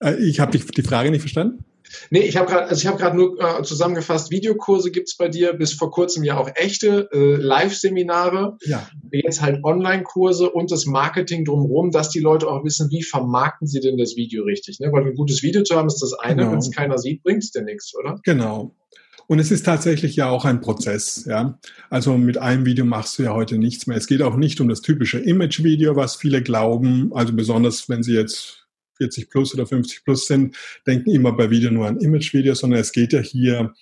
Äh, 0.03 0.15
ich 0.15 0.39
habe 0.39 0.57
die 0.57 0.81
Frage 0.83 1.11
nicht 1.11 1.21
verstanden. 1.21 1.65
Nee, 2.09 2.21
ich 2.21 2.37
habe 2.37 2.49
gerade, 2.49 2.67
also 2.67 2.89
ich 2.89 2.97
gerade 2.97 3.15
nur 3.15 3.39
äh, 3.39 3.63
zusammengefasst, 3.63 4.31
Videokurse 4.31 4.91
gibt's 4.91 5.17
bei 5.17 5.29
dir, 5.29 5.53
bis 5.53 5.73
vor 5.73 5.91
kurzem 5.91 6.23
ja 6.23 6.37
auch 6.37 6.49
echte 6.55 7.09
äh, 7.11 7.35
Live-Seminare, 7.35 8.57
ja. 8.61 8.87
jetzt 9.11 9.41
halt 9.41 9.63
Online-Kurse 9.63 10.49
und 10.49 10.71
das 10.71 10.85
Marketing 10.85 11.45
drumherum, 11.45 11.91
dass 11.91 12.09
die 12.09 12.19
Leute 12.19 12.47
auch 12.47 12.63
wissen, 12.63 12.89
wie 12.91 13.03
vermarkten 13.03 13.67
sie 13.67 13.79
denn 13.79 13.97
das 13.97 14.15
Video 14.15 14.43
richtig. 14.43 14.79
Ne? 14.79 14.89
Weil 14.91 15.05
ein 15.05 15.15
gutes 15.15 15.43
Video 15.43 15.63
zu 15.63 15.75
haben 15.75 15.87
ist 15.87 16.01
das 16.01 16.13
eine, 16.13 16.37
genau. 16.37 16.51
wenn 16.51 16.59
es 16.59 16.71
keiner 16.71 16.97
sieht, 16.97 17.23
bringt's 17.23 17.51
dir 17.51 17.63
nichts, 17.63 17.93
oder? 17.95 18.19
Genau. 18.23 18.73
Und 19.27 19.39
es 19.39 19.51
ist 19.51 19.65
tatsächlich 19.65 20.15
ja 20.15 20.29
auch 20.29 20.45
ein 20.45 20.61
Prozess, 20.61 21.25
ja. 21.27 21.57
Also 21.89 22.15
mit 22.17 22.37
einem 22.37 22.65
Video 22.65 22.85
machst 22.85 23.17
du 23.17 23.23
ja 23.23 23.33
heute 23.33 23.57
nichts 23.57 23.87
mehr. 23.87 23.97
Es 23.97 24.07
geht 24.07 24.21
auch 24.21 24.35
nicht 24.35 24.61
um 24.61 24.69
das 24.69 24.81
typische 24.81 25.19
Image-Video, 25.19 25.95
was 25.95 26.15
viele 26.15 26.43
glauben. 26.43 27.11
Also 27.13 27.33
besonders, 27.33 27.89
wenn 27.89 28.03
sie 28.03 28.13
jetzt 28.13 28.64
40 28.97 29.29
plus 29.29 29.53
oder 29.53 29.65
50 29.65 30.03
plus 30.03 30.27
sind, 30.27 30.55
denken 30.85 31.11
immer 31.11 31.31
bei 31.33 31.49
Video 31.49 31.71
nur 31.71 31.87
an 31.87 31.99
Image-Videos, 31.99 32.59
sondern 32.59 32.79
es 32.79 32.91
geht 32.91 33.13
ja 33.13 33.19
hier 33.19 33.73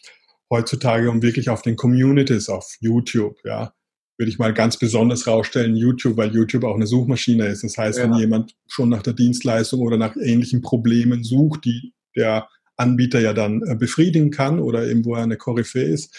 heutzutage 0.50 1.10
um 1.10 1.22
wirklich 1.22 1.50
auf 1.50 1.62
den 1.62 1.76
Communities 1.76 2.50
auf 2.50 2.76
YouTube, 2.80 3.38
ja. 3.44 3.74
Würde 4.16 4.30
ich 4.30 4.38
mal 4.38 4.54
ganz 4.54 4.78
besonders 4.78 5.26
rausstellen, 5.26 5.76
YouTube, 5.76 6.18
weil 6.18 6.36
YouTube 6.36 6.64
auch 6.66 6.76
eine 6.76 6.86
Suchmaschine 6.86 7.48
ist. 7.48 7.64
Das 7.64 7.80
heißt, 7.80 7.98
ja. 7.98 8.04
wenn 8.04 8.14
jemand 8.14 8.56
schon 8.68 8.90
nach 8.90 9.02
der 9.02 9.14
Dienstleistung 9.14 9.82
oder 9.82 9.98
nach 9.98 10.16
ähnlichen 10.16 10.62
Problemen 10.62 11.24
sucht, 11.24 11.66
die 11.66 11.94
der 12.16 12.48
Anbieter 12.78 13.20
ja 13.20 13.34
dann 13.34 13.64
äh, 13.64 13.76
befriedigen 13.76 14.30
kann 14.30 14.60
oder 14.60 14.88
eben 14.88 15.04
wo 15.04 15.16
er 15.16 15.24
eine 15.24 15.38
Koryphäe 15.38 15.86
ist, 15.86 16.16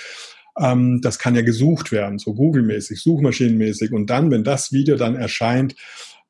ähm, 0.59 1.00
das 1.02 1.18
kann 1.18 1.35
ja 1.35 1.42
gesucht 1.42 1.92
werden, 1.92 2.18
so 2.18 2.35
Google-mäßig, 2.35 3.00
Suchmaschinenmäßig. 3.00 3.92
Und 3.92 4.11
dann, 4.11 4.30
wenn 4.30 4.44
das 4.44 4.72
Video 4.72 4.96
dann 4.96 5.14
erscheint, 5.16 5.74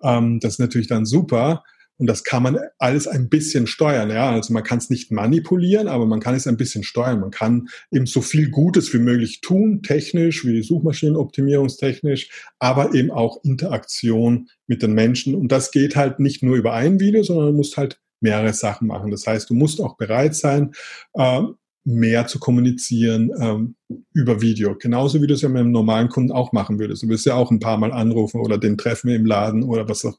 ähm, 0.02 0.40
das 0.40 0.54
ist 0.54 0.60
natürlich 0.60 0.88
dann 0.88 1.06
super, 1.06 1.64
und 1.98 2.08
das 2.08 2.24
kann 2.24 2.42
man 2.42 2.58
alles 2.78 3.06
ein 3.06 3.28
bisschen 3.28 3.66
steuern. 3.66 4.10
Ja? 4.10 4.30
Also 4.30 4.52
man 4.52 4.64
kann 4.64 4.78
es 4.78 4.90
nicht 4.90 5.12
manipulieren, 5.12 5.86
aber 5.86 6.06
man 6.06 6.20
kann 6.20 6.34
es 6.34 6.46
ein 6.46 6.56
bisschen 6.56 6.82
steuern. 6.82 7.20
Man 7.20 7.30
kann 7.30 7.68
eben 7.92 8.06
so 8.06 8.20
viel 8.20 8.50
Gutes 8.50 8.92
wie 8.92 8.98
möglich 8.98 9.40
tun, 9.40 9.82
technisch, 9.82 10.44
wie 10.44 10.62
Suchmaschinenoptimierungstechnisch, 10.62 12.30
aber 12.58 12.94
eben 12.94 13.10
auch 13.10 13.44
Interaktion 13.44 14.48
mit 14.66 14.82
den 14.82 14.92
Menschen. 14.92 15.36
Und 15.36 15.52
das 15.52 15.70
geht 15.70 15.94
halt 15.94 16.18
nicht 16.18 16.42
nur 16.42 16.56
über 16.56 16.72
ein 16.72 16.98
Video, 16.98 17.22
sondern 17.22 17.46
du 17.46 17.52
musst 17.52 17.76
halt 17.76 18.00
mehrere 18.20 18.54
Sachen 18.54 18.88
machen. 18.88 19.12
Das 19.12 19.26
heißt, 19.26 19.48
du 19.50 19.54
musst 19.54 19.80
auch 19.80 19.96
bereit 19.96 20.34
sein, 20.34 20.72
äh, 21.12 21.42
mehr 21.84 22.26
zu 22.26 22.40
kommunizieren 22.40 23.30
ähm, 23.38 23.76
über 24.14 24.40
Video. 24.40 24.74
Genauso 24.76 25.20
wie 25.22 25.26
du 25.26 25.34
es 25.34 25.42
ja 25.42 25.48
mit 25.48 25.60
einem 25.60 25.70
normalen 25.70 26.08
Kunden 26.08 26.32
auch 26.32 26.52
machen 26.52 26.78
würdest. 26.78 27.02
Du 27.02 27.08
wirst 27.08 27.26
ja 27.26 27.34
auch 27.34 27.50
ein 27.50 27.60
paar 27.60 27.76
Mal 27.76 27.92
anrufen 27.92 28.40
oder 28.40 28.58
den 28.58 28.78
treffen 28.78 29.10
im 29.10 29.26
Laden 29.26 29.62
oder 29.62 29.86
was 29.88 30.04
auch 30.04 30.18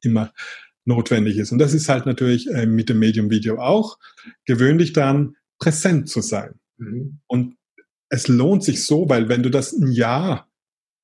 immer 0.00 0.32
notwendig 0.84 1.38
ist. 1.38 1.52
Und 1.52 1.58
das 1.58 1.74
ist 1.74 1.88
halt 1.88 2.06
natürlich 2.06 2.48
äh, 2.50 2.66
mit 2.66 2.88
dem 2.88 2.98
Medium 2.98 3.30
Video 3.30 3.58
auch. 3.58 3.98
Gewöhnlich 4.44 4.92
dann 4.92 5.36
präsent 5.58 6.08
zu 6.08 6.20
sein. 6.20 6.54
Mhm. 6.78 7.20
Und 7.26 7.56
es 8.08 8.28
lohnt 8.28 8.64
sich 8.64 8.84
so, 8.84 9.08
weil 9.08 9.28
wenn 9.28 9.42
du 9.42 9.48
das 9.48 9.72
ein 9.72 9.92
Jahr 9.92 10.48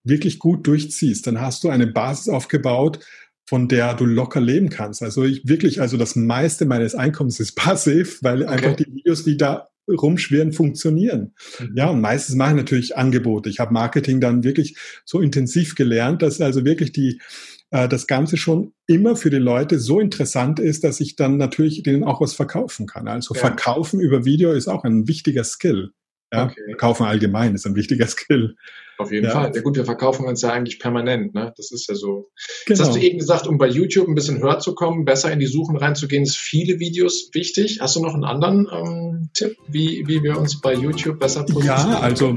wirklich 0.05 0.39
gut 0.39 0.67
durchziehst, 0.67 1.27
dann 1.27 1.41
hast 1.41 1.65
du 1.65 1.69
eine 1.69 1.87
Basis 1.87 2.29
aufgebaut, 2.29 3.01
von 3.47 3.67
der 3.69 3.95
du 3.95 4.05
locker 4.05 4.41
leben 4.41 4.69
kannst. 4.69 5.03
Also 5.03 5.25
ich 5.25 5.49
wirklich, 5.49 5.81
also 5.81 5.97
das 5.97 6.17
meiste 6.17 6.67
meines 6.67 6.95
Einkommens 6.95 7.41
ist 7.41 7.53
passiv, 7.57 8.19
weil 8.23 8.43
okay. 8.43 8.53
einfach 8.53 8.77
die 8.77 8.87
Videos, 8.87 9.25
die 9.25 9.37
da 9.37 9.69
rumschwirren, 9.89 10.53
funktionieren. 10.53 11.35
Mhm. 11.59 11.77
Ja, 11.77 11.89
und 11.89 12.01
meistens 12.01 12.37
mache 12.37 12.51
ich 12.51 12.57
natürlich 12.57 12.97
Angebote. 12.97 13.49
Ich 13.49 13.59
habe 13.59 13.73
Marketing 13.73 14.21
dann 14.21 14.45
wirklich 14.45 14.77
so 15.05 15.21
intensiv 15.21 15.77
gelernt, 15.77 16.21
dass 16.21 16.41
also 16.41 16.65
wirklich 16.65 16.93
die 16.93 17.21
äh, 17.71 17.89
das 17.89 18.07
Ganze 18.07 18.37
schon 18.37 18.73
immer 18.87 19.17
für 19.17 19.31
die 19.31 19.37
Leute 19.37 19.79
so 19.79 20.01
interessant 20.01 20.61
ist, 20.61 20.85
dass 20.85 21.01
ich 21.01 21.17
dann 21.17 21.37
natürlich 21.37 21.83
denen 21.83 22.05
auch 22.05 22.21
was 22.21 22.35
verkaufen 22.35 22.87
kann. 22.87 23.09
Also 23.09 23.35
ja. 23.35 23.41
Verkaufen 23.41 24.01
über 24.01 24.25
Video 24.25 24.53
ist 24.53 24.69
auch 24.69 24.85
ein 24.85 25.09
wichtiger 25.09 25.45
Skill. 25.45 25.93
Ja, 26.33 26.45
okay. 26.45 26.61
Verkaufen 26.67 27.07
allgemein 27.07 27.55
ist 27.55 27.67
ein 27.67 27.75
wichtiger 27.75 28.07
Skill. 28.07 28.57
Auf 28.99 29.13
jeden 29.13 29.27
ja. 29.27 29.31
Fall. 29.31 29.53
Ja 29.55 29.63
gut, 29.63 29.77
wir 29.77 29.85
verkaufen 29.85 30.27
uns 30.27 30.43
ja 30.43 30.53
eigentlich 30.53 30.81
permanent, 30.81 31.33
ne? 31.33 31.55
Das 31.57 31.71
ist 31.71 31.89
ja 31.89 31.95
so. 31.95 32.31
Genau. 32.67 32.79
Das 32.79 32.81
hast 32.81 32.97
du 32.97 33.01
eben 33.01 33.19
gesagt, 33.19 33.47
um 33.47 33.57
bei 33.57 33.69
YouTube 33.69 34.09
ein 34.09 34.15
bisschen 34.15 34.43
höher 34.43 34.59
zu 34.59 34.75
kommen, 34.75 35.05
besser 35.05 35.33
in 35.33 35.39
die 35.39 35.47
Suchen 35.47 35.77
reinzugehen, 35.77 36.25
ist 36.25 36.37
viele 36.37 36.81
Videos 36.81 37.31
wichtig. 37.33 37.79
Hast 37.81 37.97
du 37.97 38.03
noch 38.03 38.15
einen 38.15 38.25
anderen 38.25 38.69
ähm, 38.73 39.31
Tipp, 39.35 39.57
wie, 39.69 40.03
wie 40.07 40.23
wir 40.23 40.37
uns 40.37 40.61
bei 40.61 40.75
YouTube 40.75 41.21
besser 41.21 41.45
positionieren? 41.45 41.93
Ja, 41.93 42.01
also. 42.01 42.37